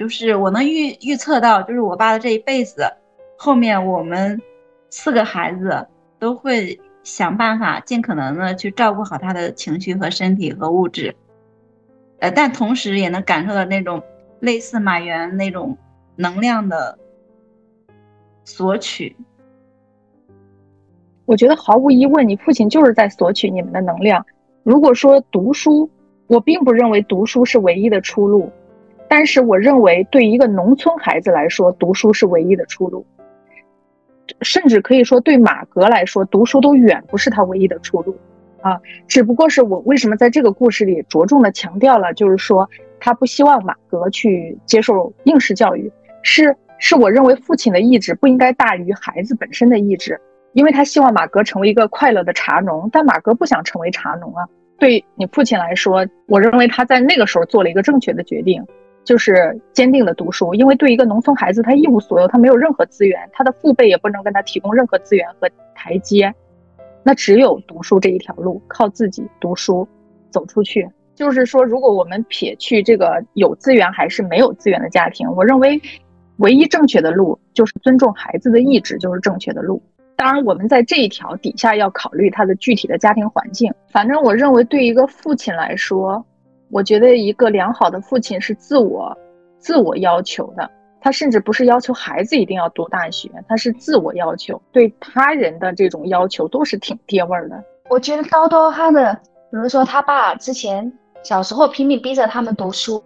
[0.00, 2.90] 就是我能预预测到，就是我爸的这一辈子，
[3.36, 4.40] 后面我们
[4.88, 5.86] 四个孩子
[6.18, 11.14] 都会想办法，尽可能的去照顾好他的情绪和身体和物质，
[12.20, 14.02] 呃，但同时也能感受到那种
[14.40, 15.76] 类似马原那种
[16.16, 16.98] 能量的
[18.46, 19.14] 索取。
[21.26, 24.24] 我觉得毫无疑问，你父亲就是在索取你们的能量。
[24.62, 25.90] 如果说读书，
[26.26, 28.50] 我并不认为读书是唯一的出路。
[29.10, 33.04] 但是我认为，对一个农村孩子来说，读书是唯一的出路。
[34.40, 38.16] 甚至可以说，对马格来说，读书都远不是他唯一的出路。
[38.60, 42.70] 啊，只不过是我为什么在这个故事里着重的强调了，就是说
[43.00, 45.90] 他不希望马格去接受应试教育，
[46.22, 50.20] 是是我认为父亲的意志不应该大于孩子本身的意志，
[50.52, 54.46] 因为他希望马格成为一个快乐的茶农，但马格不想成为茶农啊。
[54.78, 58.64] 对你父亲来说，我认为他在那个时候做了一个正确的决定。
[59.04, 66.32] 就是坚定的读书，因为对一个农村孩子，他一无所有，他没有任何资源，他的父辈也不能跟他提供任何资源和台阶。
[67.02, 69.88] 那只有读书这一条路，靠自己读书
[70.30, 70.88] 走出去。
[71.14, 75.80] 就是说，如果我们撇去这个有资源还是没有资源的家庭，我认为
[76.36, 79.82] 唯一正确的路就是尊重孩子的意志，就是正确的路。
[80.16, 83.72] 当然，我们在这一条底下要考虑他的具体的家庭环境。
[83.90, 86.24] 反正我认为，对一个父亲来说，
[86.70, 89.16] 我觉得一个良好的父亲是自我、
[89.58, 90.70] 自我要求的。
[91.02, 97.58] 他甚至不是要求孩子一定要读大学，他是自我要求，对他人的这种要求都是挺爹味儿的。
[97.88, 99.14] 我觉得叨叨他的，
[99.50, 103.02] 比如说他爸之前小时候拼命逼着他们读书，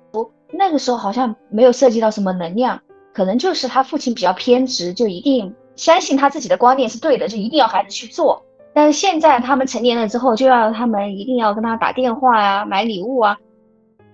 [0.52, 2.80] 那个时候好像没有涉及到什么能量，
[3.14, 8.42] 可能就是他父亲比较偏执，就一定相信他自己的观念是对的，就一定要孩子去做。
[8.74, 13.38] 但是现在他们成年了之后，就要他们一定要跟他打电话呀、买礼物啊，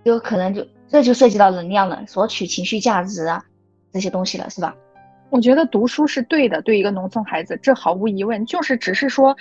[0.04, 3.44] 有可能就这就涉及到能量了，索取情绪价值啊。
[3.92, 4.74] 这些东西了是吧？
[5.30, 8.44] 我觉得读书是对的，对一个农村孩子，这毫无疑问。
[8.46, 9.36] 就是只是说，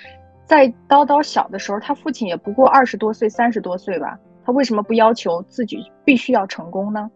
[0.45, 7.09] 在叨叨小的时候，他父亲也不过二十多岁、三十多岁吧，他为什么不要求自己必须要成功呢？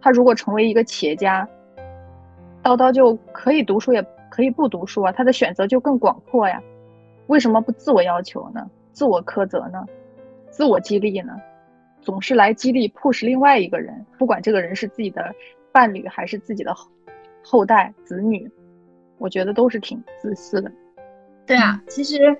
[0.00, 1.48] 他如果成为一个企业家，
[2.62, 6.60] 叨叨就可以读书，也可以不读书啊，他的选择就更广阔呀。
[7.26, 8.68] 为什么不自我要求呢？
[8.92, 9.84] 自我苛责呢？
[10.50, 11.32] 自我激励呢？
[12.02, 15.34] 总是来激励 push 另外一个人，不管这个人是自己的。
[15.74, 16.76] 伴侣还是自己的
[17.42, 18.46] 后代子女，
[19.16, 20.70] 我觉得都是挺自私的。
[21.46, 22.36] 对啊，其实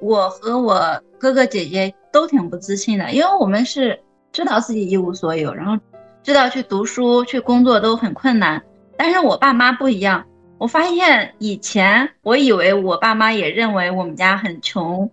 [0.00, 3.96] 我和我哥哥姐姐都挺不自信的，因为我们是
[4.32, 5.80] 知道自己一无所有，然后
[6.24, 8.60] 知道去读书、去工作都很困难。
[8.96, 10.26] 但是我爸妈不一样，
[10.58, 15.08] 我发现以前我以为我爸妈也认为我们家很穷，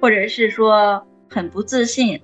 [0.00, 2.22] 或者是说很不自信。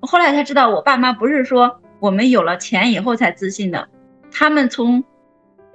[0.00, 3.88] 后来才知道，我爸妈不是说我们有了钱以后才自信的。
[4.30, 5.02] 他们从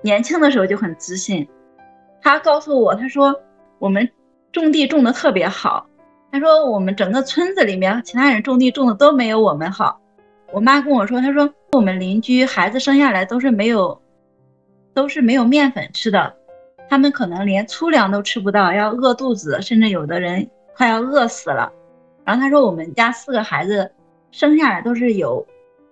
[0.02, 1.48] 年轻的时候就很自信。
[2.22, 3.36] 他告诉我，他说
[3.80, 4.10] 我们
[4.52, 5.86] 种地种的特别好。
[6.32, 10.00] 他说我们整个村子里面其他人种地种的都没有我们好。
[10.52, 14.02] 我妈跟我说，她说我们邻居孩子生下来都是没有，
[14.94, 16.34] 都是没有面粉吃的，
[16.90, 21.72] 他们可能连粗粮都吃不到，要饿肚子，甚至有的人快要饿死了。
[22.24, 23.92] 然后他说我们家四个孩子
[24.34, 25.48] 生下来都是有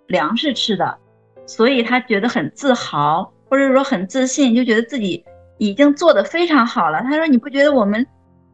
[0.08, 0.98] 粮食吃的。
[1.46, 5.24] 所以他觉得很自豪，或者说很自信，就觉得自己
[5.58, 7.02] 已经做得非常好了。
[7.02, 8.06] 他说：“你不觉得我们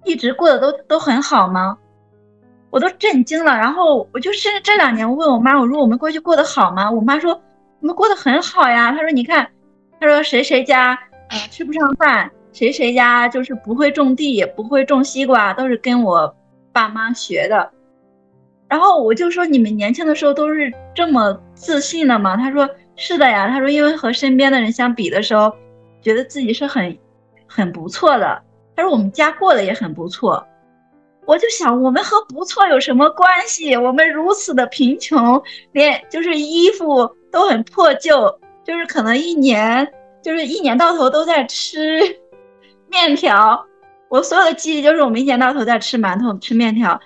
[0.03, 1.77] 一直过得都都很好吗？”
[2.71, 3.55] 我都震惊了。
[3.55, 7.33] 然后我就甚至这两年，我问我妈：“我说我们过去过得好吗？”我妈说
[7.81, 9.47] ：“我们过得很好呀。”她说：“你看，
[9.99, 10.97] 她说谁谁家
[11.29, 16.35] 呃吃不上饭，谁谁家就是不会种地，也不会种西瓜，都是跟我
[16.73, 17.71] 爸妈学的。”
[18.69, 22.69] 然后我就说：“你们年轻的时候都是这么自信的吗？”他说。
[22.99, 25.55] 是的呀，他说，因为和身边的人相比的时候，
[26.01, 26.97] 觉得自己是很，
[27.45, 28.41] 很不错的。
[28.75, 30.43] 他说我们家过得也很不错，
[31.27, 33.77] 我就想，我们和不错有什么关系？
[33.77, 35.39] 我们如此的贫穷，
[35.73, 39.87] 连就是衣服都很破旧，就是可能一年
[40.23, 41.99] 就是一年到头都在吃
[42.89, 43.63] 面条。
[44.09, 46.99] 我所有的记忆就是我们一年到头在吃馒头、吃面条，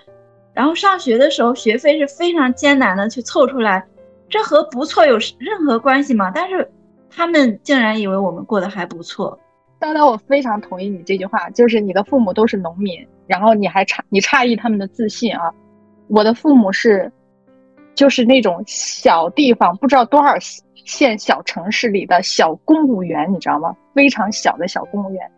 [0.54, 3.84] 然后上学的时候学费是非常艰难的去凑出来。
[4.28, 6.30] 这和不错有任何关系吗？
[6.34, 6.70] 但是
[7.10, 9.38] 他们竟然以为我们过得还不错。
[9.78, 15.52] 当然，我非常同意你这句话，就是你的父母都是农民，然后你还诧你诧异他们的自信啊。
[16.08, 17.10] 我的父母是，
[17.94, 20.34] 就是那种小地方不知道多少
[20.86, 23.76] 县小城市里的小公务员，你知道吗？
[23.92, 25.30] 非常小的小公务员。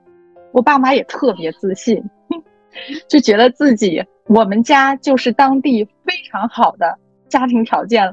[0.53, 2.01] 我爸妈也特别自信，
[3.09, 8.13] 就觉得自己我们家就是当地非常好的家庭条件了。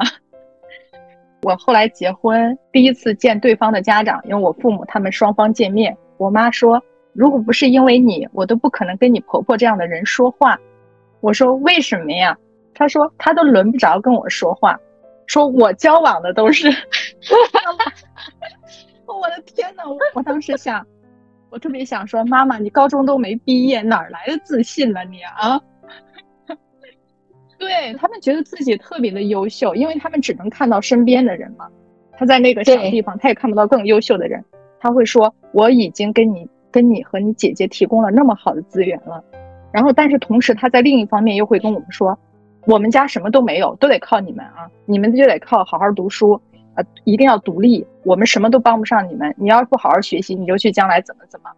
[1.44, 10.60] 我后来结婚，第一次见对方的家长，因为我父母他们双方见面，我妈说，如果不是因为你，我都不可能跟你婆婆这样的人说话。
[11.20, 12.38] 我说为什么呀？
[12.74, 14.80] 她说她都轮不着跟我说话，
[15.26, 16.68] 说我交往的都是。
[19.06, 20.86] 我的天呐，我当时想，
[21.52, 25.60] 我特别想说，妈妈，你高中都没毕业，哪来的自信了你啊？
[27.60, 31.68] 对他们觉得自己特别的优秀，因为他们只能看到身边的人嘛。
[32.14, 34.44] 他在那个小地方，他也看不到更优秀的人。
[34.80, 39.24] 他会说：“我已经跟你、跟你和你姐姐提供了那么好的资源了。”
[39.74, 42.18] 然后，但是同时他在另一方面又会跟我们说
[42.66, 44.70] ：“我们家什么都没有，都得靠你们啊！
[44.86, 46.42] 你们就得靠好好读书
[46.76, 47.86] 啊，一定要独立。
[48.04, 49.34] 我们什么都帮不上你们。
[49.38, 51.50] 你要是不好好学习，你就去将来怎么怎么。”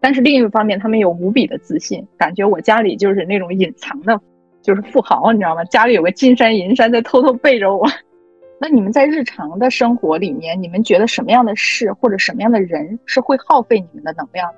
[0.00, 4.20] 但是另一方面，他们有无比的自信，感觉我家里就是那种隐藏的。
[4.62, 5.64] 就是富豪，你知道吗？
[5.64, 7.86] 家里有个金山银山在偷偷背着我。
[8.60, 14.52] 那你们在日常的生活里面，你们觉得什么样的事或者什么样的人是会耗费你们的能量？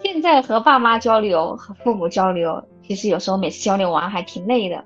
[0.00, 4.84] 现在和爸妈交流、和父母交流，其实有时候每次交流完还挺累的。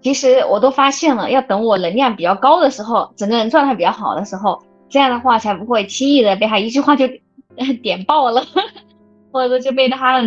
[0.00, 7.06] 其实我都发现了，要等我能量比较高的时候，整个人状态比较好的时候，这样的话才不会轻易的被他一句话就
[7.82, 8.42] 点爆了，
[9.32, 10.20] 或者说就被他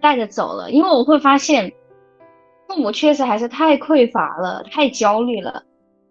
[0.00, 0.70] 带着走了。
[0.70, 1.72] 因为我会发现，
[2.66, 5.62] 父母确实还是太匮乏了，太焦虑了。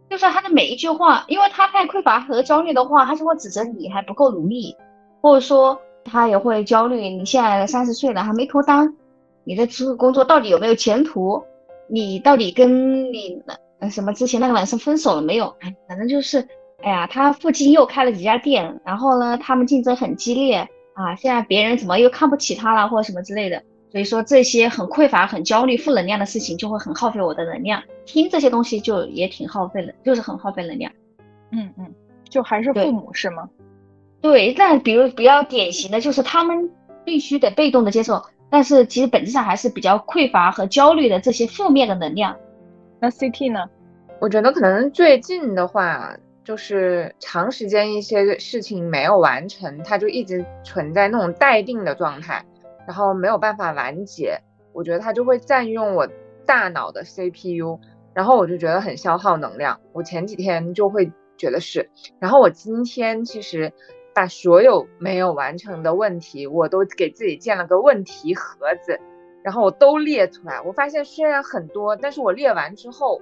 [0.09, 4.75] 就是他的每一句话，因为他太匮乏和焦虑的话，他就会指责你还不够努力，
[5.21, 8.95] 或者说他也会焦虑，你现在三十岁了还没脱单，
[9.43, 11.43] 你的这个工作到底有没有前途？
[11.89, 13.41] 你到底跟你
[13.79, 15.53] 呃什么之前那个男生分手了没有？
[15.59, 16.47] 哎，反正就是，
[16.83, 23.61] 哎呀，他附近又开了几家店，然后呢，他们竞争很激烈啊，现在别人怎么又看不起他了，或者什么之类的。
[23.89, 27.81] 所以说这些很匮乏、很焦虑、负能量的事情，就会很耗费我的能量。
[28.05, 30.91] 听这些东西就也挺耗费的，就是很耗费能量。
[31.51, 31.93] 嗯嗯，
[32.29, 33.49] 就还是父母是吗？
[34.21, 36.69] 对，但比如比较典型的就是他们
[37.05, 38.21] 必须得被动的接受。
[38.49, 42.35] 但是其实本质上还是比较匮乏和焦虑的这些负面的能量。
[42.99, 43.65] 那 CT 呢？
[44.19, 46.15] 我觉得可能最近的话，
[46.47, 52.45] 就是长时间一些事情没有完成，它就一直存在那种待定的状态，
[52.87, 54.39] 然后没有办法完结。
[54.71, 56.07] 我觉得它就会占用我
[56.45, 57.81] 大脑的 CPU，
[58.13, 59.81] 然后我就觉得很消耗能量。
[59.91, 61.89] 我前几天就会觉得是，
[62.21, 63.73] 然后我今天其实。
[64.15, 68.99] 把所有没有完成的问题，我都给自己建了个问题盒子，
[69.43, 70.59] 然后我都列出来。
[70.61, 73.21] 我发现虽然很多，但是我列完之后，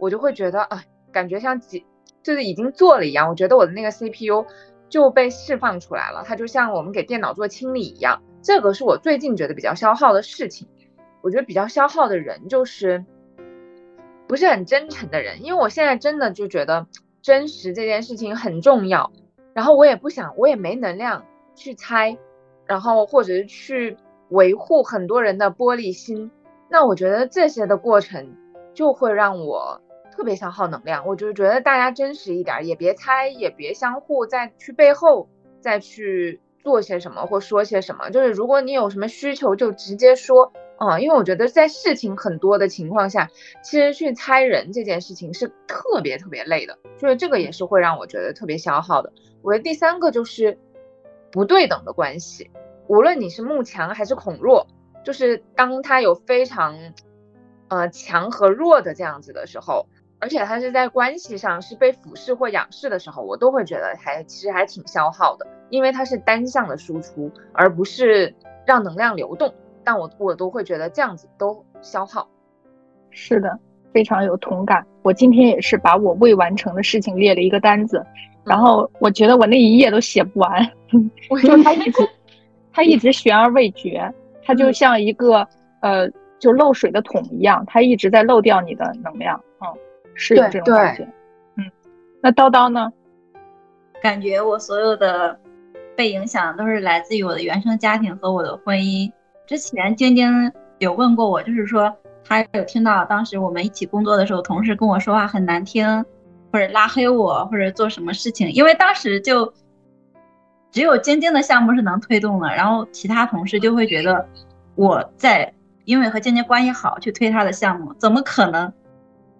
[0.00, 0.82] 我就会觉得啊，
[1.12, 1.86] 感觉像几
[2.26, 3.28] 就是已经做了一样。
[3.28, 4.44] 我觉得我的那个 CPU
[4.88, 8.20] 就被释放出来了，它就像我们给电脑做清理一样。
[8.42, 10.66] 这个是我最近觉得比较消耗的事情。
[11.22, 13.04] 我觉得比较消耗的人就是
[14.26, 16.88] 不是很真诚的人，因为我现在真的就觉得
[17.22, 19.12] 真实这件事情很重要。
[19.54, 21.24] 然后我也不想，我也没能量
[21.54, 22.18] 去猜，
[22.64, 23.96] 然后或者是去
[24.30, 26.32] 维护很多人的玻璃心。
[26.68, 28.36] 那我觉得这些的过程
[28.74, 29.80] 就会让我
[30.16, 31.06] 特别消耗能量。
[31.06, 35.28] 我就觉得大家真实一点，也别猜，也别相互再去背后
[35.60, 38.10] 再去做些什么或说些什么。
[38.10, 40.52] 就是如果你有什么需求，就直接说。
[40.78, 43.30] 嗯，因为我觉得在事情很多的情况下，
[43.62, 49.10] 其实去猜人这件事情是特别特别累的，就是这个也是会让我觉得特别消耗的。
[49.40, 50.58] 我的第三个就是
[51.32, 52.50] 不对等的关系，
[52.88, 54.66] 无论你是慕强还是恐弱，
[55.02, 56.76] 就是当他有非常
[57.68, 59.86] 呃强和弱的这样子的时候，
[60.18, 68.34] 而且他是在关系上是被俯视或仰视的时候，我都会觉得还其实还挺消耗的，因为它是单向的输出，而不是
[68.66, 69.52] 让能量流动。
[69.84, 72.28] 但我我都会觉得这样子都消耗，
[73.10, 73.56] 是的，
[73.92, 74.84] 非常有同感。
[75.02, 78.04] 我今天也是把我未完成的事情列了一个单子，
[78.44, 80.68] 然后我觉得我那一页都写不完，
[81.40, 82.08] 就他一直
[82.72, 84.12] 他一直悬而未决，
[84.42, 85.46] 他就像一个
[85.82, 86.10] 呃
[86.40, 89.68] 就漏水的桶一样，他一直在漏掉你的能量，嗯，
[90.16, 91.04] 是有这种感觉，
[91.56, 91.70] 嗯。
[92.22, 92.90] 那叨叨呢？
[94.02, 95.38] 感觉我所有的
[95.96, 99.10] 被影响都是来自于我的原生家庭和我的婚姻。
[99.46, 101.94] 之前晶晶有问过我，就是说
[102.24, 106.04] 她有听到当时我们一起工作的时候，同事跟我说话很难听，
[106.52, 108.50] 或者拉黑我，或者做什么事情。
[108.52, 109.52] 因为当时就
[110.70, 114.26] 只有晶晶的项目是能推动的，然后其他同事就会觉得
[114.74, 115.52] 我在
[115.84, 118.72] 因为和晶晶关系好去推她的项目，怎么可能？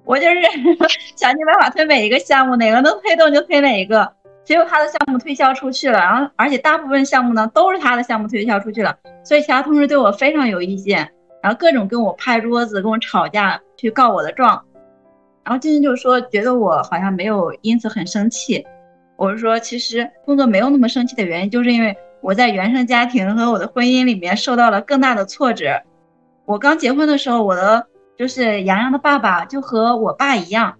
[0.07, 0.37] 我就是
[1.17, 4.11] 想尽办法推每一个项目，哪个能推动就推哪一个。
[4.45, 11.11] 结果他的项目推销出去了，然后而且大部分项目呢都是他的项目推销出去了，所以其他同事对我非常有意见，
[11.43, 14.65] 然后各种跟我拍桌子，跟我吵架，去告我的状。
[15.43, 18.65] 然后静静就说觉得我好像没有因此很生气，
[19.17, 25.83] 我是说其实工作没有那么生气的原因，就是因为我在原生家庭和我的婚姻里面受到了更大的挫折。
[26.45, 27.85] 我刚结婚的时候，我的
[28.17, 30.77] 就是洋洋的爸爸就和我爸一样，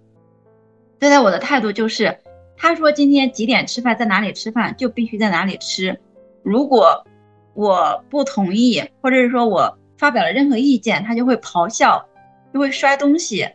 [0.99, 2.17] 对待我的态度就是。
[2.59, 5.99] 他说今天几点吃饭，在哪里吃饭就必须在哪里吃。
[6.41, 7.05] 如果
[7.53, 12.03] 我不同意，或者是说我发表了任何意见，他就会咆哮，
[12.51, 13.47] 就会摔东西，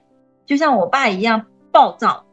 [0.47, 2.25] 就像我爸一样暴躁，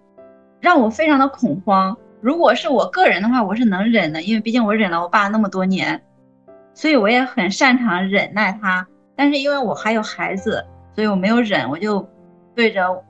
[0.59, 1.97] 让我非常的恐慌。
[2.21, 5.99] 如果是我个人的话，我是能忍的，因为毕竟我忍了我爸那么多年，
[6.75, 8.85] 所以我也很擅长忍耐他。
[9.15, 10.63] 但是因为我还有孩子，
[10.99, 12.05] 所以我没有忍，我就
[12.53, 13.01] 对着。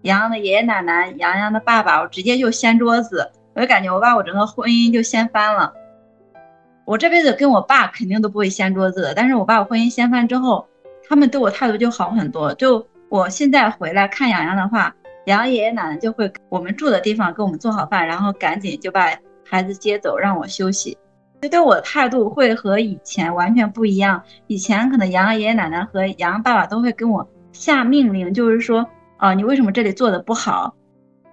[0.00, 5.74] 洋洋的爷爷奶奶，洋洋的爸爸，我直接就掀桌子，我就感觉我把我整个婚姻就掀翻了。
[6.86, 10.66] 我这辈子跟我爸肯定都不会掀桌子的，但是我把我婚姻掀翻之后，
[11.06, 12.54] 他们对我态度就好很多。
[12.54, 14.94] 就我现在回来看洋洋的话，
[15.26, 19.12] 洋洋爷爷奶奶就会我们住的地方给我们做好饭，然后赶紧就把
[19.44, 20.96] 孩子接走，让我休息。
[21.40, 24.22] 就对我的态度会和以前完全不一样。
[24.46, 30.74] 以前可能洋洋爷爷奶奶和洋洋爸爸都会跟我下命令，就是说，啊，你为什么这里做的不好？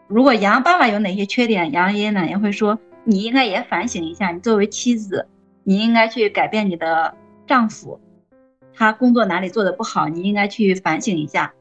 [0.08, 4.32] 如果洋洋爸爸有哪些缺点，洋洋爷爷奶奶会说，你应该也反省一下。
[4.32, 5.26] 你作为妻子，
[5.64, 7.14] 你应该去改变你的
[7.47, 7.99] 丈夫，
[8.76, 11.54] 他工作哪里做的不好，你应该去反省一下。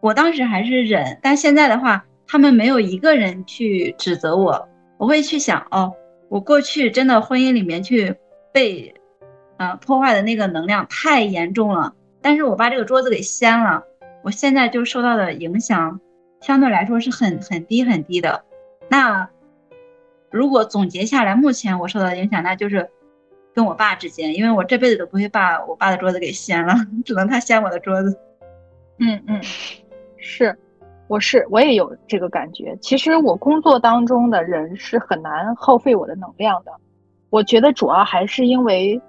[0.00, 4.68] 我当时还是忍，但现在的话，他们没有一个人去指责我，
[4.98, 5.92] 我会去想，哦。
[6.28, 8.16] 我过去真的婚姻里面去
[8.52, 8.94] 被，
[9.58, 13.84] 呃破坏的那个能量太严重了，但是我把这个桌子给掀了，
[14.22, 16.00] 我现在就受到的影响
[16.40, 18.44] 相对来说是很很低很低的。
[18.88, 19.28] 那
[20.30, 22.90] 如果总结下来，目前我受到的影响，那就是
[23.54, 26.74] 跟我爸之间，因为我这辈子都不会把我爸的桌子给掀了，
[27.04, 28.18] 只能他掀我的桌子。
[28.98, 29.40] 嗯嗯，
[30.18, 30.58] 是。
[31.08, 32.76] 我是我也有这个感觉。
[32.80, 36.72] 其实我工作当中的人是很难耗费我的能量的。
[37.30, 39.00] 我觉得主要还是因为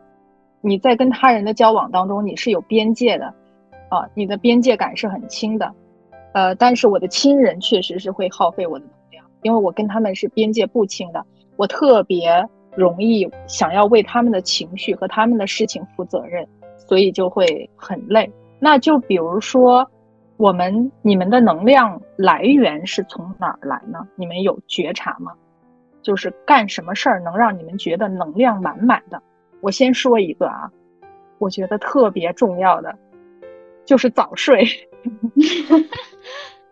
[0.61, 3.33] 你在跟他人的交往当中你是有边界的，
[3.89, 5.73] 啊，你的边界感是很轻的。
[6.33, 11.25] 呃，但是我的亲人确实是会耗费我的能量，因为我跟他们是边界不清的。
[11.55, 18.31] 我特别容易想要为他们的情绪和他们的事情负责任，所以就会很累。
[18.59, 19.89] 那就比如说。
[20.37, 24.07] 我们你们的能量来源是从哪儿来呢？
[24.15, 25.33] 你们有觉察吗？
[26.03, 29.21] 就是干什么事儿能让你们觉得能量满满的？
[29.61, 30.71] 我先说一个啊，
[31.39, 32.95] 我觉得特别重要的
[33.83, 34.63] 就是早睡。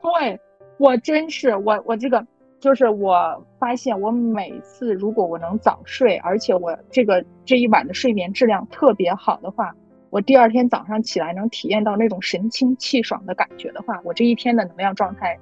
[0.01, 0.39] 对，
[0.77, 2.25] 我真是我我这个
[2.59, 9.75] 就是我发现我每次如果我能早睡，而且我这个这一晚的睡眠质量特别好的话。
[10.15, 15.37] 我第二天早上起来能体验到那种神清气爽的感觉的话，我这一天的能量状态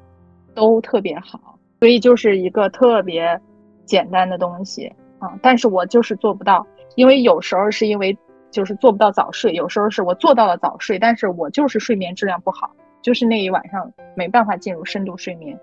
[0.55, 1.59] 都特别好。
[1.79, 3.39] 所以就是一个特别
[3.85, 6.65] 简单的东西啊，但是我就是做不到，
[6.95, 8.17] 因为有时候是因为
[8.49, 12.71] 就是做不到早睡，有时候是我做到了早睡，但是我就是睡眠质量不好，
[13.03, 15.55] 就是那一晚上没办法进入深度睡眠。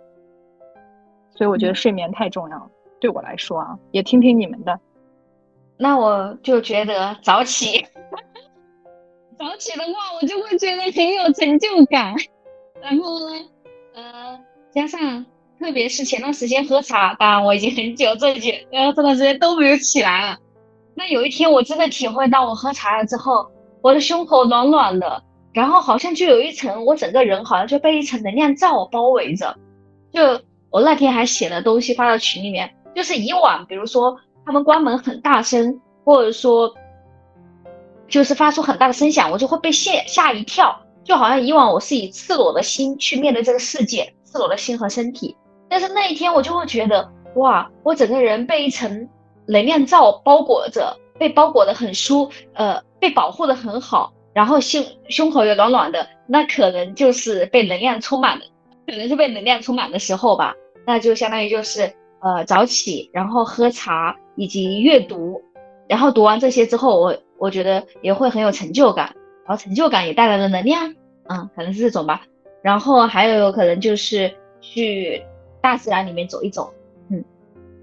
[1.32, 4.78] 所以我觉得睡眠太重要了，对我来说啊，也听听你们的。
[5.76, 7.84] 那我就觉得早起。
[9.40, 12.14] 早起的话，我就会觉得很有成就感。
[12.82, 13.34] 然后呢，
[13.94, 14.38] 呃，
[14.70, 15.24] 加上
[15.58, 20.36] 特别是前段时间喝茶，当然我已经很久这几，然后这段时间都没有起来了。
[20.94, 25.22] 那有一天我真的体会到，我喝茶了之后，我的胸口暖暖的，
[25.54, 29.56] 然后好像就有一层，我整个人好像就被一层能量罩包围着。
[30.12, 30.38] 就
[30.68, 36.74] 我那天还写了东西发到群里面，就是以往比如说他们关门很大声，或者说。
[38.10, 45.36] 就是发出很大的声响，我就会被吓吓一跳，就好像以往我是以赤裸的心去面对这个世界，赤裸的心和身体。
[45.68, 49.08] 但是那一天我就会觉得，哇，我整个人被一层
[49.46, 58.44] 能量罩包裹着，被包裹的很舒，呃，被保护的很好，然后胸胸口也暖暖的，那可能就是被能量充满的，
[58.88, 60.52] 可能是被能量充满的时候吧。
[60.84, 61.82] 那就相当于就是
[62.20, 65.40] 呃早起，然后喝茶以及阅读，
[65.88, 67.16] 然后读完这些之后我。
[67.40, 69.16] 我觉得也会很有成就感，
[69.46, 70.94] 然后成就感也带来了能量，
[71.28, 72.22] 嗯，可能是这种吧。
[72.62, 74.30] 然后还有可能就是
[74.60, 75.24] 去
[75.62, 76.72] 大自然里面走一走，
[77.08, 77.24] 嗯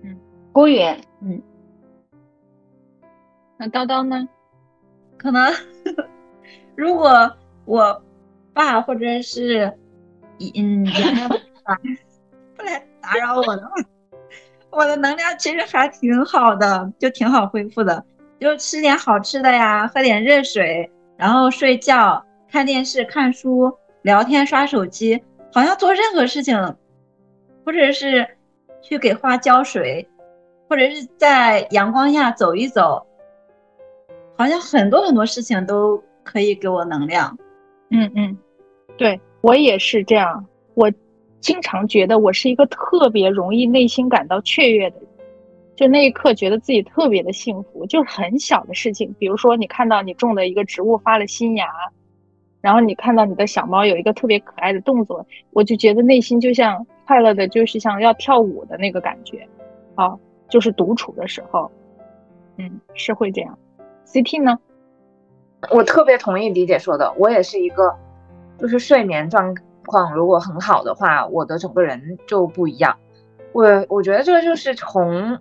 [0.04, 0.16] 嗯，
[0.54, 1.42] 公园，嗯。
[3.58, 4.30] 那叨叨呢？
[5.18, 5.52] 可能
[6.78, 7.36] 如果
[7.66, 8.04] 我
[8.54, 9.74] 爸或者是
[10.56, 13.72] 嗯不来打扰我的话，
[14.70, 18.06] 我的能量其实还挺好的，就挺好恢复的。
[18.40, 23.74] 就吃点好吃的呀，喝点热水，然后睡觉、看电视、看书、
[24.04, 25.22] 聊天、刷手机，
[25.52, 26.76] 好像做任何事情，
[27.66, 28.28] 或者是
[28.82, 30.08] 去给花浇水，
[30.70, 33.06] 或者是在阳光下走一走，
[34.38, 37.38] 好像很多很多事情都可以给我能量。
[37.90, 38.38] 嗯嗯，
[38.98, 40.46] 对我也是这样。
[40.76, 40.92] 我
[41.40, 45.08] 经常觉得我是一个特别容易内心感到雀跃的人。
[45.78, 51.68] 就那一刻，觉得自己特别的幸福，就是很小的事情，比如说你看到你种的一个植物发了新芽，
[52.62, 59.48] 然后你看到你的小猫有一个特别可爱的动作，我就觉得内心就像快乐的，就是像要跳舞的那个感觉，
[59.94, 60.18] 啊，
[60.50, 61.72] 就是独处的时候，
[62.58, 63.56] 嗯，是会这样。
[64.08, 64.58] CT 呢？
[65.70, 67.96] 我特别同意李姐说的，我也是一个，
[68.58, 69.56] 就是睡眠状
[69.86, 72.98] 况如果很好的话，我的整个人就不一样。
[73.54, 75.38] 我我觉得这个就是从。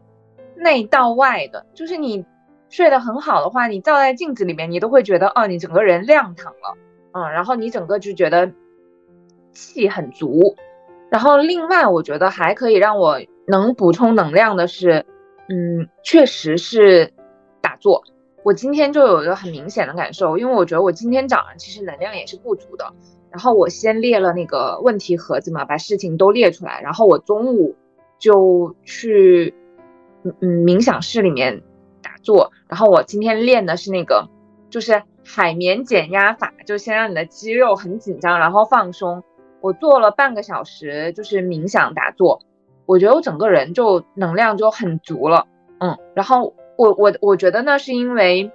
[0.56, 2.24] 内到外的，就是你
[2.68, 6.76] 睡得很好的话，你照在镜子里面，你都会觉得哦，你整个人亮堂了，
[7.12, 8.52] 嗯，然后你整个就觉得
[9.52, 10.56] 气很足。
[11.08, 15.06] 然后另外，我觉得还可以让我能补充能量的是，
[15.48, 17.12] 嗯，确实是
[17.60, 18.02] 打坐。
[18.42, 22.92] 我今天就有一个很明显的感受，因为我觉得我今天早上其实能量也是不足的。
[23.30, 26.80] 然后我先列了那个问题盒子嘛，把事情都列出来。
[26.80, 27.76] 然后我中午
[28.18, 29.52] 就去
[30.26, 31.62] 嗯嗯冥想室里面
[32.02, 32.52] 打坐。
[32.68, 34.28] 然后我今天练的是那个
[34.68, 39.22] 就是海绵减压法，就先让你的肌肉很紧张，然后放松。
[39.60, 42.40] 我做了半个小时，就是冥想打坐。
[42.84, 45.46] 我觉得我整个人就能量就很足了，
[45.80, 45.96] 嗯。
[46.14, 46.54] 然后。
[46.78, 48.52] 我我我觉得呢，是因为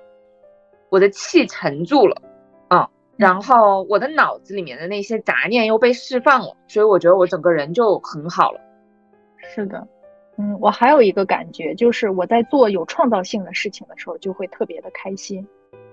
[0.89, 2.21] 我的气沉住了，
[2.69, 8.61] 嗯，然后我的脑子里面的那些杂念又被释放了，所以我觉得我整个人就很好了。
[9.39, 9.87] 是的，
[10.41, 15.47] 嗯，我还有一个感觉，就是我在做有创造性的事情的时候，就会特别的开心。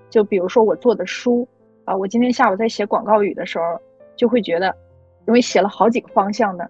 [0.08, 1.46] 就比如说我做的书
[1.84, 3.64] 啊，我今天下午在写广告语的时候，
[4.16, 4.74] 就会觉得，
[5.26, 6.66] 因为写了好几个方向的，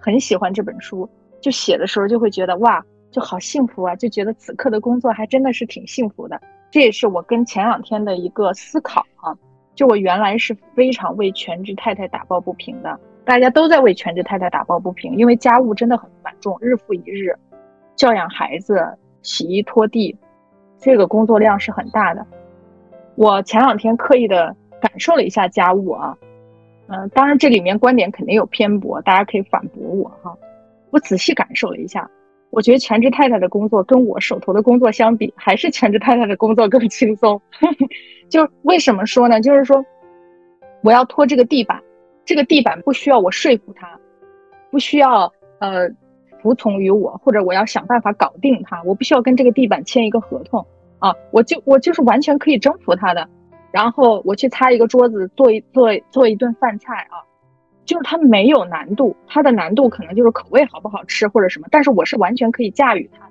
[0.00, 1.08] 很喜欢这本书，
[1.40, 2.84] 就写的时候就会觉得哇。
[3.12, 6.40] 就好幸福啊，就觉得此刻的工作还真的是挺幸福的。
[6.70, 9.36] 这也是我跟前两天的一个思考啊。
[9.74, 17.34] 就我原来是非常为全职太太打抱不平的，大家都在为全职太太打抱不平，因为家务真的很繁重，日复一日，
[17.94, 20.16] 教养孩子、洗衣拖地，
[20.78, 22.26] 这个工作量是很大的。
[23.14, 26.16] 我前两天刻意的感受了一下家务啊，
[26.88, 30.36] 嗯，当然这里面观点肯定有偏颇，大家可以反驳我哈。
[30.90, 32.10] 我仔细感受了一下。
[32.50, 37.40] 我觉得全职太太的工作跟我手头的工作相比，还是全职太太的工作更轻松。
[38.28, 39.40] 就为什么说呢？
[39.40, 39.84] 就是说，
[40.82, 41.80] 我要拖这个地板，
[42.30, 43.98] 这个地板不需要我说服他，
[44.70, 45.90] 不需要呃
[46.40, 50.64] 服从于我，或者我要想办法搞定他，我不需要跟这个地板签一个合同
[51.00, 53.28] 啊，我就我就是完全可以征服他的。
[53.72, 57.18] 然后我去擦一个桌子，做一做做一顿饭菜啊。
[57.84, 63.28] 就是它没有难度，它的难度可能就是口味好不好吃或者什么，但是我是完全可以驾驭它。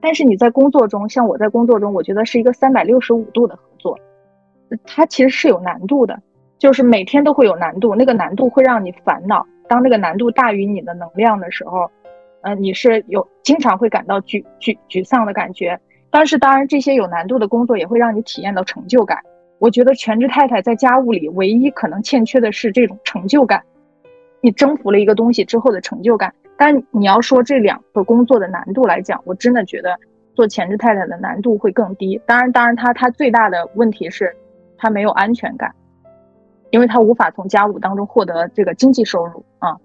[0.00, 3.98] 但是你在工作中，像我在工作中，我觉得是一个三百六十五度的合作，
[4.84, 6.22] 它其实是有难度的，
[6.58, 9.46] 就是每天都会有难度，那个难度会让你烦恼。
[9.68, 11.90] 当那个难度大于你的能量的时候，
[12.42, 15.78] 呃，你是有经常会感到沮沮沮丧的感觉。
[16.10, 19.18] 但是当然，这些有难度的工作也会让你体验到成就感。
[19.58, 23.62] 我觉得全职太太在家务里唯一可能欠缺的是这种成就感。
[24.40, 29.98] 你征服了一个东西之后的成就感，但你要说这两个工作的难度来讲，我真的觉得
[30.34, 32.20] 做全职太太的难度会更低。
[32.26, 34.36] 当然，当然，他他最大的问题是，
[34.78, 35.74] 他没有安全感，
[36.70, 39.76] 因为他无法从家务当中获得这个经济收入啊。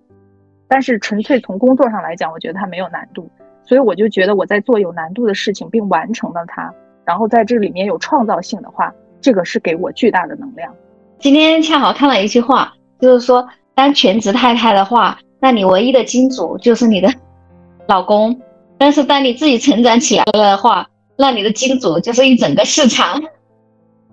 [0.68, 3.30] 但是纯粹从工作上来讲，我觉得他没有难度，
[3.64, 6.74] 所以我就觉得我在做有难度的事情并完成了它，
[7.06, 10.74] 然后在这里面有创造性的话，这个是给我巨大的能量。
[11.20, 13.48] 今天恰好看了一句话，就是说。
[13.74, 17.10] 当全职太太的话，那你唯一的金主就是你的
[17.88, 18.36] 老公；
[18.78, 23.20] 但是当你自己成长起来了的话，那你的金主就是一整个市场。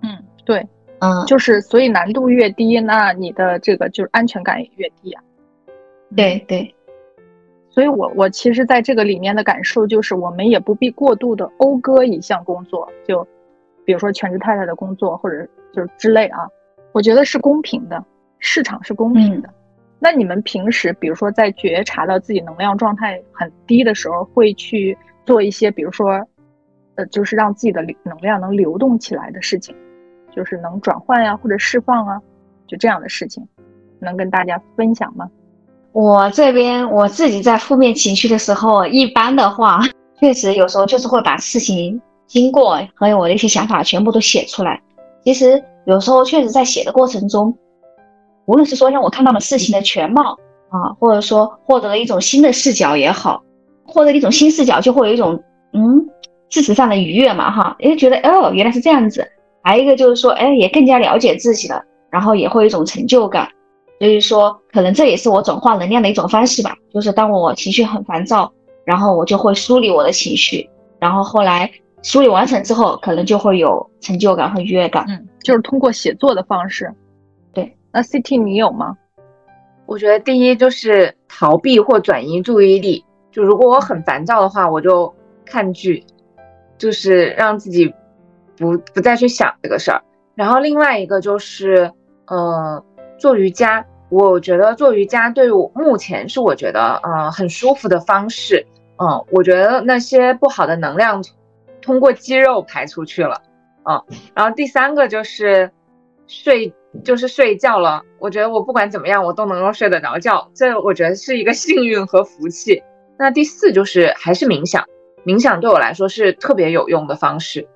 [0.01, 0.65] 嗯，对，
[0.99, 5.23] 嗯，就是所以难度越低，那你的这个就是安全感也越低啊。
[6.15, 6.75] 对对，
[7.69, 13.27] 所以我我其实在这个里面的感受就是，我们也不必过度的讴歌一项工作，就
[13.85, 16.39] 比如说全职太太的工作或者就是之类啊，
[16.91, 18.03] 我觉得是公平的。
[18.41, 19.49] 市场是公平的，
[19.99, 26.25] 那你们平时，比如说在觉察到自己能量状态很低的时候，会去做一些，比如说，
[26.95, 29.75] 呃，就是让自己的能量能流动起来的事情，
[30.35, 32.19] 就是能转换呀，或者释放啊，
[32.67, 33.45] 就这样的事情，
[33.99, 35.29] 能跟大家分享吗？
[35.91, 39.81] 我这边我自己在负面情绪的时候，一般的话，
[40.19, 44.79] 确实有时候就是会把事情经过和我的一些想法全部都写出来。
[45.23, 47.55] 其实有时候确实在写的过程中。
[48.45, 50.35] 无论是说让我看到了事情的全貌
[50.69, 53.43] 啊，或者说获得了一种新的视角也好，
[53.85, 55.39] 获得一种新视角就会有一种
[55.73, 56.03] 嗯，
[56.49, 59.23] 事实上的愉悦嘛哈，哎觉得哦原来是这样子，
[59.63, 63.47] 还有一个就是说哎也更加了解自己了，然后也会有一种成就感，
[63.99, 68.51] 所以说可能这也是我转化能量的一种方式吧，就是当我情绪很烦躁，
[68.85, 71.69] 然后我就会梳理我的情绪，然后后来
[72.01, 76.93] 梳理完成之后，可能就会有成就感和愉悦感，嗯，就是通过写作的方式。
[77.53, 78.95] 对那 CT 你有吗？
[79.85, 83.03] 我觉得第一就是逃避或转移注意力。
[83.31, 85.13] 就如果我很烦躁的话，我就
[85.45, 86.03] 看剧，
[86.77, 87.93] 就是让自己
[88.59, 90.03] 不不再去想这个事儿。
[90.35, 91.91] 然后另外一个就是，
[92.27, 92.83] 呃，
[93.17, 93.85] 做瑜伽。
[94.09, 98.65] 我觉得做瑜伽对我目前是我觉得呃很舒服的方式。
[98.97, 101.23] 嗯，我觉得那些不好的能量
[101.81, 103.41] 通过肌肉排出去了。
[103.89, 104.03] 嗯，
[104.35, 105.71] 然后第三个就是
[106.27, 106.73] 睡。
[107.03, 112.81] 就是睡觉了，我觉得我不管怎么样，我都能够睡得着觉，这我觉得是一个 幸运和福气。
[113.19, 114.83] 那第四就是还是冥想，
[115.23, 117.67] 冥想对我来说是特别有用的方式。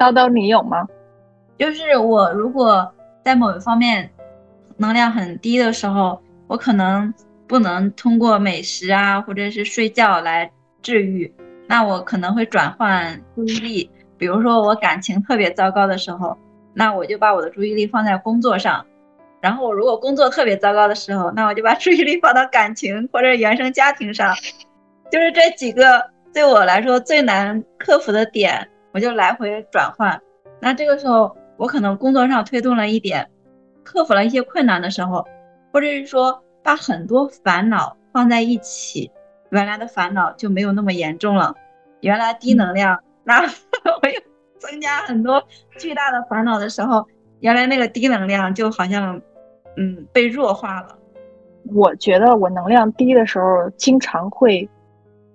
[0.00, 0.88] 叨叨，你有吗？
[1.58, 2.90] 就是我如果
[3.22, 4.10] 在某一方面
[4.78, 7.12] 能量很低的时候，我可能
[7.46, 11.30] 不能通过美食啊或者是睡觉来治愈，
[11.66, 13.90] 那我可能会转换注意力。
[14.16, 16.34] 比如说我感情特别糟糕的时候，
[16.72, 18.86] 那我就把我的注意力放在工作上。
[19.42, 24.34] 然后我如果工作特别糟糕的时候，那我就把注意力放到感情或者原生家庭上。
[25.12, 30.20] 就是这几个对我来说最难克服的点，我就来回转换。
[30.60, 33.30] 那这个时候，我可能工作上推动了一点，
[33.84, 35.26] 克服了一些困难的时候，
[35.72, 39.10] 或者是说把很多烦恼放在一起，
[39.50, 41.54] 原来的烦恼就没有那么严重了。
[42.00, 43.40] 原来低能量，那
[44.02, 44.20] 我又
[44.58, 45.42] 增加很多
[45.78, 47.06] 巨大的烦恼的时候，
[47.40, 49.20] 原来那个低能量就好像，
[49.76, 50.96] 嗯，被弱化了。
[51.74, 54.68] 我觉得我能量低的时候，经常会。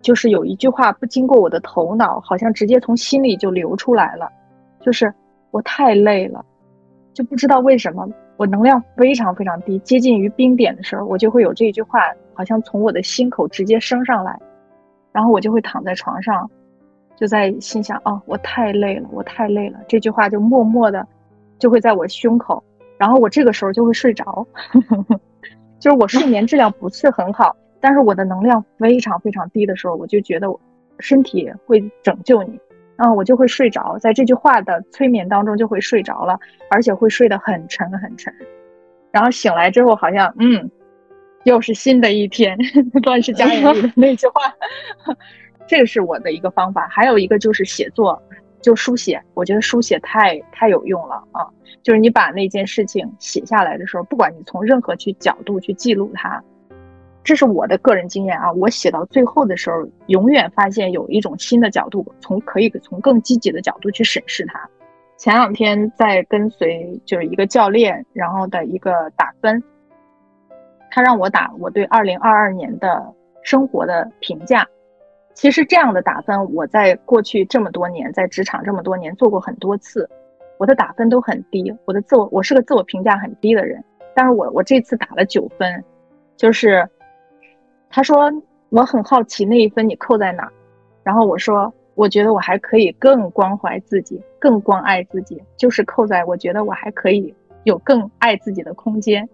[0.05, 4.31] 就是有一句话不经过我的头脑，好像直接从心里就流出来了，
[4.79, 5.11] 就是
[5.49, 6.45] 我太累了，
[7.11, 12.01] 就不知道为什么我能量非常非常低，接近于冰点的时候，我就会有这句话，
[12.35, 14.39] 好像从我的心口直接升上来，
[15.11, 16.47] 然后我就会躺在床上，
[17.15, 21.03] 就在心想，哦，我太累了，我太累了，这句话就默默的
[21.57, 22.63] 就会在我胸口，
[22.99, 24.45] 然后我这个时候就会睡着，
[25.81, 27.55] 就是我睡眠质量不是很好。
[27.87, 30.47] 但是我的能量非常非常低的时候，我就觉得
[30.97, 32.59] 身体会拯救你，
[32.95, 36.39] 嗯，我就会睡着，在这句话的催眠当中就会睡着了，
[36.71, 38.33] 而且会睡得很沉很沉，
[39.11, 40.71] 然后醒来之后好像嗯，
[41.43, 42.57] 又是新的一天，
[43.05, 44.51] 乱世佳人的那句话，
[45.67, 46.87] 这个是我的一个方法。
[46.89, 48.19] 还有一个就是写作，
[48.61, 51.45] 就书写，我觉得书写太太有用了啊，
[51.83, 56.43] 就是你把那件事情写下来的时候，不管你从任何去角度去记录它。
[57.25, 64.69] 这是我的个人经验啊，我写到最后的时候，永远发现有一种新的角度，从可以从更积极的角度去审视它。
[65.17, 69.63] 前两天在跟随就是一个教练，然后的一个打分，
[70.91, 73.11] 他让我打我对二零二二年的
[73.41, 74.67] 生活的评价。
[75.33, 80.07] 其实这样的打分，我在过去这么多年在职场这么多年做过很多次，
[80.59, 85.83] 我的打分都很低，我的自我我是个自我评价很低的人，但是我我这次打了九分，
[86.37, 86.87] 就是。
[87.95, 88.29] 他说
[88.71, 90.51] ：“我很好奇那一分你扣在哪？”
[91.01, 97.33] 然后我说：“我觉得我还可以更关怀自己，更关爱自己，就是扣在我觉得我还可以
[97.63, 99.25] 有更爱自己的空间。”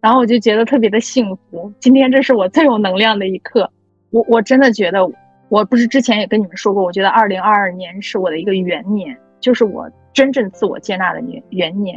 [0.00, 1.70] 然后我就觉得特别的幸福。
[1.80, 3.70] 今天这是我最有能量的一刻。
[4.08, 5.06] 我我真的觉得，
[5.50, 11.96] 我不是之前也跟你们说过，我觉得二零二二年是我的一个元年，就是我真正自我接纳的年元年。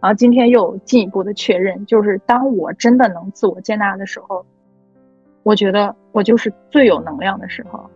[0.00, 4.42] 然后今天又进一步的确认，就是当我真的能自我接纳的时候。
[5.42, 7.88] 我觉得我就是最有能量的时候，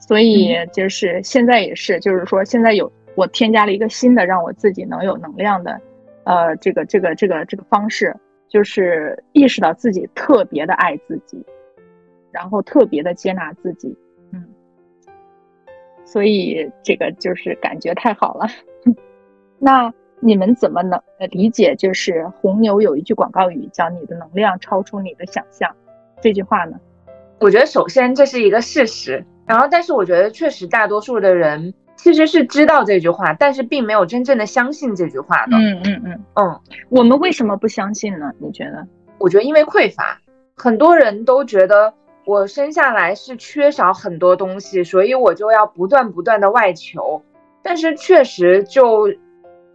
[0.00, 5.80] 所以就是现在也是，就是说现在有我添加了一个新的让我自己能有能量的，
[6.24, 8.16] 呃，这个这个这个这个方式，
[8.48, 11.44] 就是意识到自己特别的爱自己，
[12.30, 13.96] 然后特别的接纳自己，
[14.32, 14.44] 嗯，
[16.04, 18.46] 所以这个就是感觉太好了。
[19.60, 21.00] 那你们怎么能
[21.30, 21.76] 理解？
[21.76, 25.74] 就是红牛有一句广告语叫“你的能量超出你的想象”。
[26.22, 26.78] 这句话呢，
[27.40, 35.56] 我觉得首先这是一个事实，然后但是我觉得确实大多数的人其实是知道这句话，但是并没有真正的相信这句话的。
[35.56, 38.30] 嗯嗯嗯嗯，我们为什么不相信呢？
[38.38, 38.86] 你觉得？
[39.18, 40.20] 我觉得因为匮乏，
[40.56, 41.92] 很多人都觉得
[42.24, 47.20] 我生下来是缺少很多东西，所以我就要不断不断的外求。
[47.62, 49.08] 但是确实就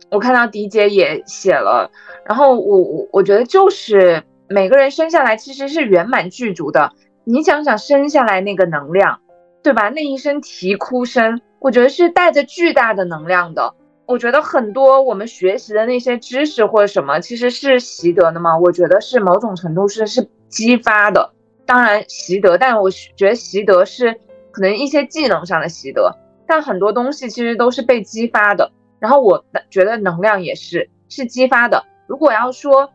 [0.09, 1.91] 我看到迪姐也写了，
[2.25, 4.23] 然后我我我觉得就是。
[4.49, 6.93] 每个人生下来其实是圆满具足的，
[7.25, 9.19] 你想想生下来那个能量，
[9.61, 9.89] 对吧？
[9.89, 13.73] 那一声啼哭声，我觉得是带着巨大的能量的。
[14.05, 18.57] 我觉得很多我们学习的那些知识或者什么，其实是习得的吗？
[18.57, 21.33] 我觉得是某种程度是是激发的。
[21.65, 24.13] 当然习得，但我觉得习得是
[24.51, 26.17] 可能一些技能上的习得，
[26.47, 28.71] 但很多东西其实都是被激发的。
[28.99, 31.83] 然后我觉得能量也是是激发的。
[32.07, 32.89] 如果要说。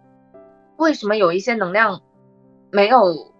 [0.76, 2.00] 为什么有一些能量
[2.70, 3.32] 没有，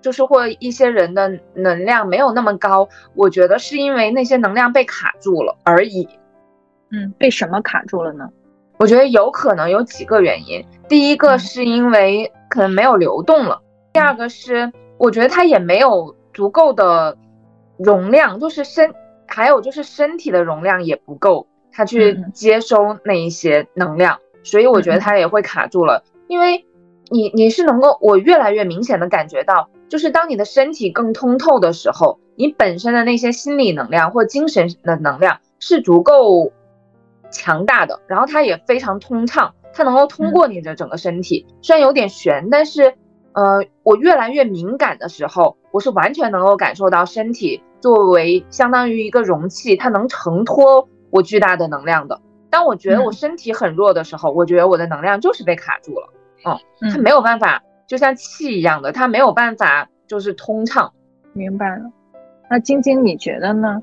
[0.00, 2.88] 就是或一些人的能量没有那么高？
[3.14, 6.08] 我觉得是因为那些能量被卡住了而已。
[6.90, 8.28] 嗯，被什么卡住了呢？
[8.78, 10.64] 我觉得有可能有几个原因。
[10.88, 13.62] 第一个是因为可能没有流动了，
[13.92, 17.16] 第二个是我觉得它也没有足够的
[17.78, 18.92] 容量，就是身
[19.28, 26.66] 还有就是身体的容量也不够，它去接收那一些能量，所以我觉得它也会卡住了，因为。
[27.12, 36.52] 你你是能够，我越来越明显的感觉到，就是当你的身体更通透的时候，你本身的那些心理能量或精神的能量是足够
[37.30, 41.46] 强大的，然后它也非常通畅，它能够通过你的整个身体。
[41.60, 42.94] 虽然有点悬，但是
[43.32, 52.20] 呃，我越来越敏感的时候，我是完全能够感受到身体作为相当于一个容器，它能承托我巨大的能量的。
[52.50, 56.12] 当我觉得我身体很弱的时候，我觉得我的能量就是被卡住了，
[56.80, 60.92] 嗯，它没有办法，就像气一样的，它没有办法就是通畅。
[61.34, 61.82] 明白了，
[62.50, 63.80] 那晶晶你觉得呢？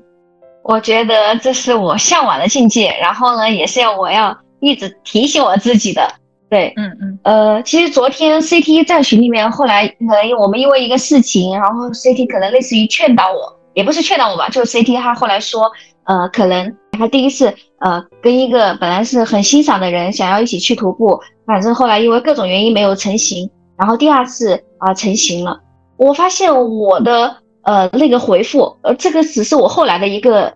[0.62, 6.06] 我觉得这是我向往的境界，然后呢，也是要我要一直提醒我自己的。
[6.50, 15.70] 对，嗯嗯，呃，其实昨天 CT 在群里面，后来可能我们因为一个事情，然后 CT 可能类似于劝导我，也不是劝导我吧，就是 CT 他后来说，
[16.04, 25.60] 呃，可能他第一次呃跟一个本来是很欣赏的人想要一起去徒步，反正后来因为各种原因没有成型，然后第二次啊成型了，
[25.96, 27.36] 我发现我的。
[27.62, 30.50] 呃，那个回复，呃，这个只是我后来的一个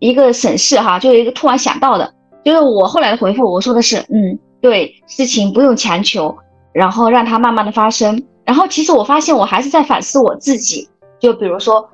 [0.00, 2.12] 一个审视哈，就是一个突然想到的，
[2.44, 6.36] 就是我后来的回复，我说的是，嗯，对，事情不用强求，
[6.72, 8.20] 然后让它慢慢的发生。
[8.44, 10.88] 然后其实我发现我还是在反思我自己，
[11.20, 11.88] 就比如说，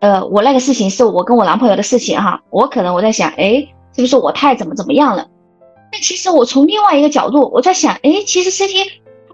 [0.00, 3.66] 呃，我那个事情是我跟我男朋友的事情哈，我可能我在想，哎，
[3.96, 5.26] 是不是我太怎么怎么样了？
[5.94, 8.84] 但其实我从另外一个角度，我在想，哎，其实 CT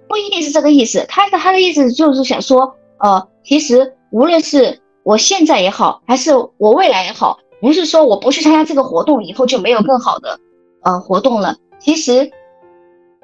[0.06, 3.94] 不一定是这个意思，他的他的意思就是想说，呃，其实。
[4.12, 10.40] 无论是我现在也好，还是我未来也好，不是说我不去参加这个活动以后就没有更好的
[10.82, 11.56] 呃活动了。
[11.78, 12.28] 其实，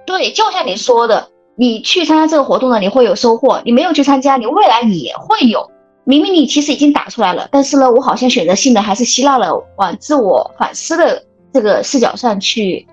[0.07, 5.69] 对，就像你说的，你去参加这个活动了，你会有收获；你没有去参加，你未来也会有。
[6.05, 11.21] 明明你其实已经打出来了，但是呢，我好像选择性的还是吸纳了往自我反思的
[11.53, 12.87] 这个视角上去，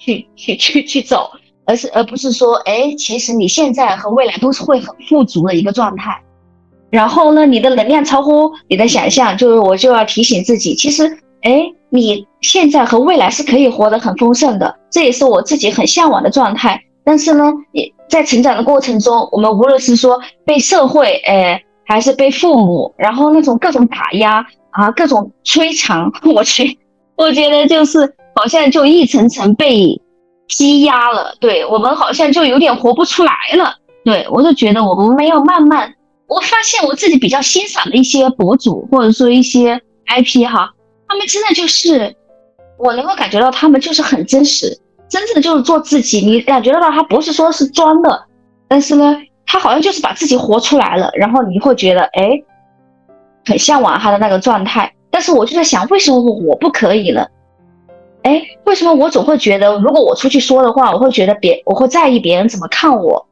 [0.00, 1.30] 去去去去走，
[1.66, 6.20] 而是而不是说，哎，其实你现在和未来都是会很富足的一个状态。
[6.90, 11.06] 然后呢，你的能量超乎你的想象，就是我就要提醒自己，其实，
[11.42, 16.82] 哎，你现在和未来是可以活得很丰盛的，这也是我自己很向往的状态。
[17.04, 26.76] 但是呢，也在成长的过程中，我们无论是说被社会，哎，还是被父母，然后那种各种打压啊，各种摧残， 我去，
[27.16, 30.00] 我觉得就是好像就一层层被
[30.48, 33.74] 积压了，对我们好像就有点活不出来了。
[34.02, 35.94] 对我就觉得我们没有慢慢。
[36.26, 40.70] 我发现我自己比较欣赏的一些博主，或者说一些 IP 哈，
[41.06, 42.16] 他们真的就是
[42.78, 44.74] 我能够感觉到他们就是很真实，
[45.10, 46.22] 真正的就是做自己。
[46.22, 48.24] 你感觉得到他不是说是装的，
[48.66, 49.14] 但是呢，
[49.44, 51.10] 他好像就是把自己活出来了。
[51.12, 52.30] 然后你会觉得哎，
[53.44, 54.90] 很向往他的那个状态。
[55.10, 57.26] 但是我就在想，为什么我不可以呢？
[58.22, 63.26] 哎，为什么我总会觉得，如果我出去说的话，我会觉得别我会在意别人怎么看我，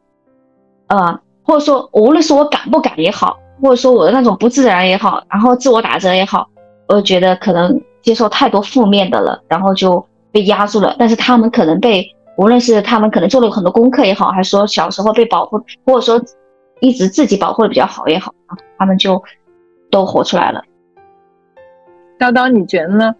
[0.86, 1.20] 啊？
[1.42, 6.46] 或者说，无论是我敢不敢也好，或者说我的那种不自然也好，然后自我打折也好，
[6.88, 10.94] 我觉得可能接受太多负面的了，然后就被压住了。
[10.98, 16.22] 但是他们可能被，无论是他们可能做了很多功课也好，还是说小时候被保护，或者说
[16.80, 18.32] 一直自己保护的比较好也好，
[18.78, 19.22] 他们就
[19.90, 20.62] 都活出来了。
[22.18, 23.14] 叨叨，你觉得呢？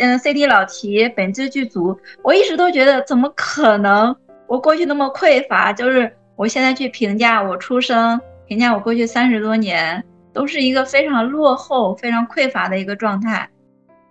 [0.00, 4.14] 嗯，CD 老提本质具足，我一直都觉得怎么可能？
[4.46, 6.12] 我过去那么匮乏，就是。
[6.36, 13.46] 我现在去评价我出生，评价我过去三十多年，都是一个非常落后、非常匮乏的一个状态，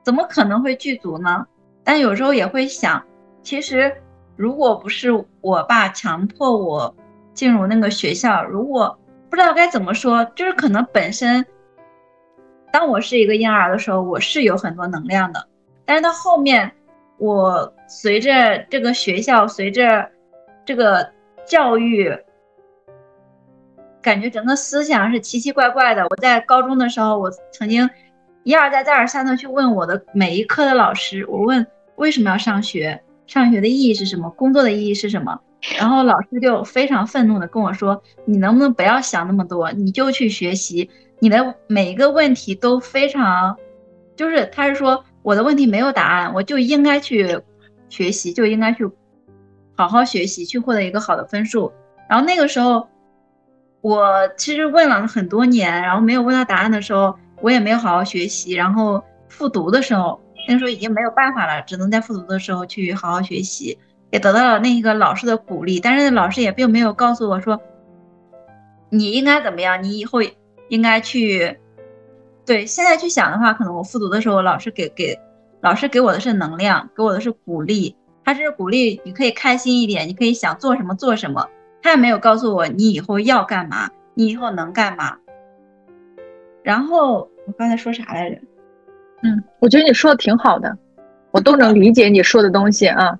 [0.06, 1.48] 怎么可能会具足呢？
[1.84, 3.04] 但有时候也会想，
[3.42, 3.92] 其实
[4.36, 5.10] 如果不是
[5.42, 6.96] 我爸强迫我
[7.34, 11.44] 进入那个学校，如果不知道该怎么说，就是可能本身，
[12.72, 15.48] 当我是一个婴儿的时候，我是有很多能量的，
[15.90, 16.72] 但是到后面，
[17.18, 20.08] 我随着这个学校，随着
[20.64, 21.10] 这个。
[21.48, 22.16] 教育
[24.04, 26.06] 感觉整个思想是奇奇怪怪的。
[26.08, 27.90] 我在高中的时候，我曾经
[28.44, 31.66] 一而再、再而三的去问我的每一科的老师，我问
[31.96, 35.42] 为什么要上学，上学的意义是什么，工作的意义是什么？
[35.80, 40.88] 然后老师就非常愤怒的跟我说：“你能不能不要想那么多，你就去学习。
[41.18, 43.58] 你的每一个问题都非常，
[44.16, 47.42] 就是他是说我的问题没有答案，我就应该去
[47.90, 48.90] 学习，就应该去。”
[49.78, 51.72] 好好学习，去获得一个好的分数。
[52.10, 52.86] 然后那个时候，
[53.80, 58.52] 我其实问了很多年，然后没有问到答案的时候，我也没有好好学习。
[58.52, 63.80] 然后复读的时候，那时候已经没有办法了，只能在复读的时候去好好学习，
[64.12, 65.80] 也得到了那个老师的鼓励。
[65.80, 67.62] 但是老师也并没有告诉我说，
[68.90, 70.20] 你应该怎么样，你以后
[70.68, 71.58] 应该去。
[72.50, 75.16] 对，现在去想的话，可能我复读的时候，老师给给
[75.62, 77.96] 老师给我的是能量，给我的是鼓励。
[78.26, 81.48] 他是鼓励你可以开心一点，你可以想做什么做什么。
[81.84, 85.16] 他也没有告诉我你以后要干嘛，你以后能干嘛。
[86.64, 88.38] 然后我刚才说啥来着？
[89.22, 90.76] 嗯，我觉得你说的挺好的。
[91.30, 93.16] 我都能理解你说的东西啊。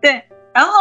[0.00, 0.20] 对，
[0.52, 0.72] 然后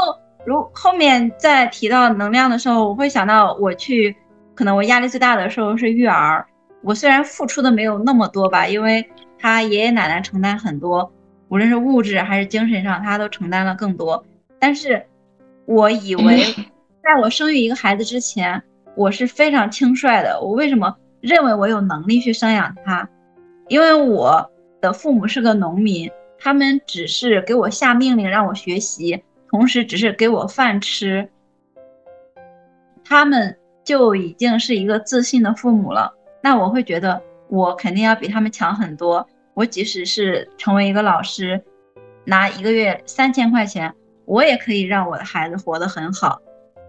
[0.43, 4.15] 如后面再提到能量的时候，我会想到我去，
[4.55, 6.47] 可能我压力最大的时候是育儿。
[6.83, 9.07] 我虽然付出的没有那么多吧，因为
[9.37, 11.11] 他爷爷奶奶承担很多，
[11.47, 14.23] 无论是物质还是精神上，他都承担了更多。
[14.59, 15.05] 但是，
[15.65, 16.43] 我以为
[17.03, 18.61] 在我生育一个孩子之前，
[18.95, 20.39] 我是非常轻率的。
[20.41, 23.07] 我为什么认为我有能力去生养他？
[23.67, 24.51] 因为我
[24.81, 26.09] 的父母是个农民，
[26.39, 31.29] 他们只是给我下命令让我学习，同时只是给我饭吃，
[33.03, 36.13] 他们就已经是一个自信的父母了。
[36.41, 39.27] 那我会觉得我肯定要比他们强很多。
[39.53, 41.61] 我即使是成为一个老师，
[42.25, 43.93] 拿一个月三千块钱，
[44.25, 46.39] 我也可以让我的孩子活得很好。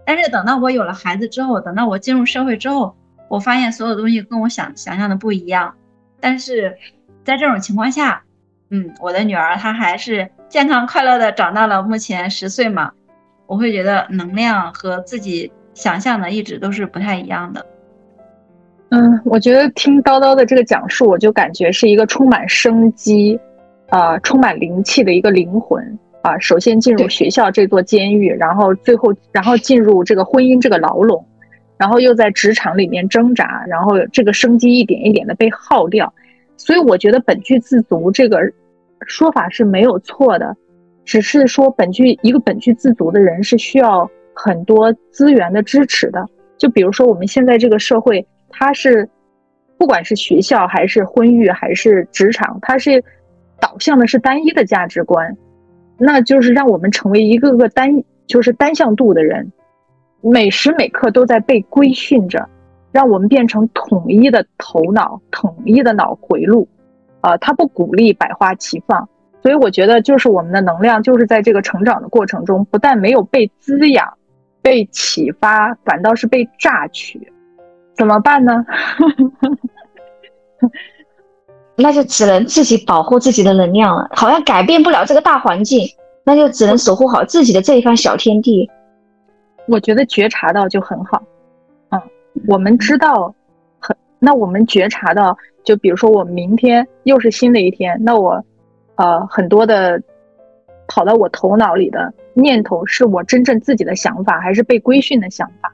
[0.05, 2.95] 但是等到我有了孩子之后，等到我进入社会之后，
[3.29, 5.75] 我发现所有东西跟我想想象的不一样。
[6.19, 6.77] 但是
[7.23, 8.23] 在这种情况下，
[8.69, 12.91] 嗯，我的女儿她还是健康快乐的长到了目前十岁嘛，
[13.45, 17.65] 我会觉得能量和自己想象的一直都是不太一样的。
[18.95, 23.39] 嗯，我觉得听叨叨的这个讲述，我就感觉是一个充满生机，
[23.89, 25.83] 啊，充满灵气的一个灵魂
[26.21, 26.37] 啊。
[26.37, 31.25] 首先进入学校这座监狱，然后最后，然后进入这个婚姻这个牢笼，
[31.75, 36.13] 然后又在职场里面挣扎，然后这个生机一点一点的被耗掉。
[36.55, 38.39] 所以我觉得本剧自足这个
[39.07, 40.55] 说法是没有错的，
[41.03, 46.23] 只是说本剧一个本剧自足的人是需要很多资源的支持的。
[46.59, 48.23] 就比如说我们现在这个社会。
[48.55, 49.09] 它是，
[49.77, 53.03] 不管是学校还是婚育还是职场，它是
[53.59, 55.35] 导向的是单一的价值观，
[55.97, 59.51] 那就是让我们成为一个个单就是单向度的人，
[60.21, 62.47] 每时每刻都在被规训着，
[62.91, 66.67] 让我们变成统一的头脑、统一的脑回路，
[67.21, 69.09] 啊，它不鼓励百花齐放，
[69.41, 74.17] 所以我觉得就是我们的能量就是在这个成长的过程中，不但没有被滋养、
[74.61, 77.32] 被启发，反倒是被榨取。
[77.95, 78.65] 怎么办呢？
[81.75, 84.07] 那就只能自己保护自己的能量了。
[84.11, 85.87] 好像改变不了这个大环境，
[86.23, 88.69] 那就只能守护好自己的这一方小天地。
[89.67, 91.23] 我觉得觉察到就很好。
[91.89, 92.01] 嗯，
[92.47, 93.33] 我们知道
[93.79, 98.43] 很，那我们觉察到，就比如说我明天又是新的一天，那我
[98.95, 100.01] 呃很多的
[100.87, 105.73] 跑到我头脑里的念头，是我真正自己的想法，还是被规训的想法？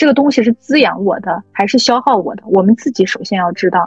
[0.00, 2.42] 这个东西是滋养我的还是消耗我的？
[2.46, 3.86] 我们自己首先要知道。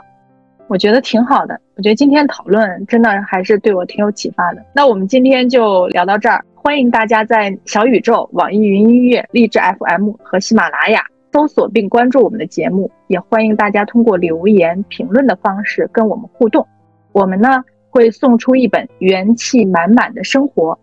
[0.68, 4.64] 我觉得挺好的，我觉得今天讨论真的还是对我挺有启发的。
[4.72, 16.64] 那我们今天就聊到这儿，欢迎大家在小宇宙、网易云音乐、荔枝 FM 和喜马拉雅搜索并关注我们的节目，也欢迎大家通过留言评论的方式跟我们互动。
[17.10, 17.60] 我们呢
[17.90, 20.74] 会送出一本《元气满满的生活》。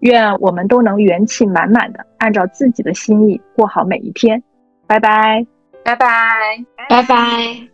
[0.00, 4.42] 愿我们都能元气满满的，按照自己的心意过好每一天。
[4.88, 5.44] 拜拜，
[5.84, 7.66] 拜拜，拜拜。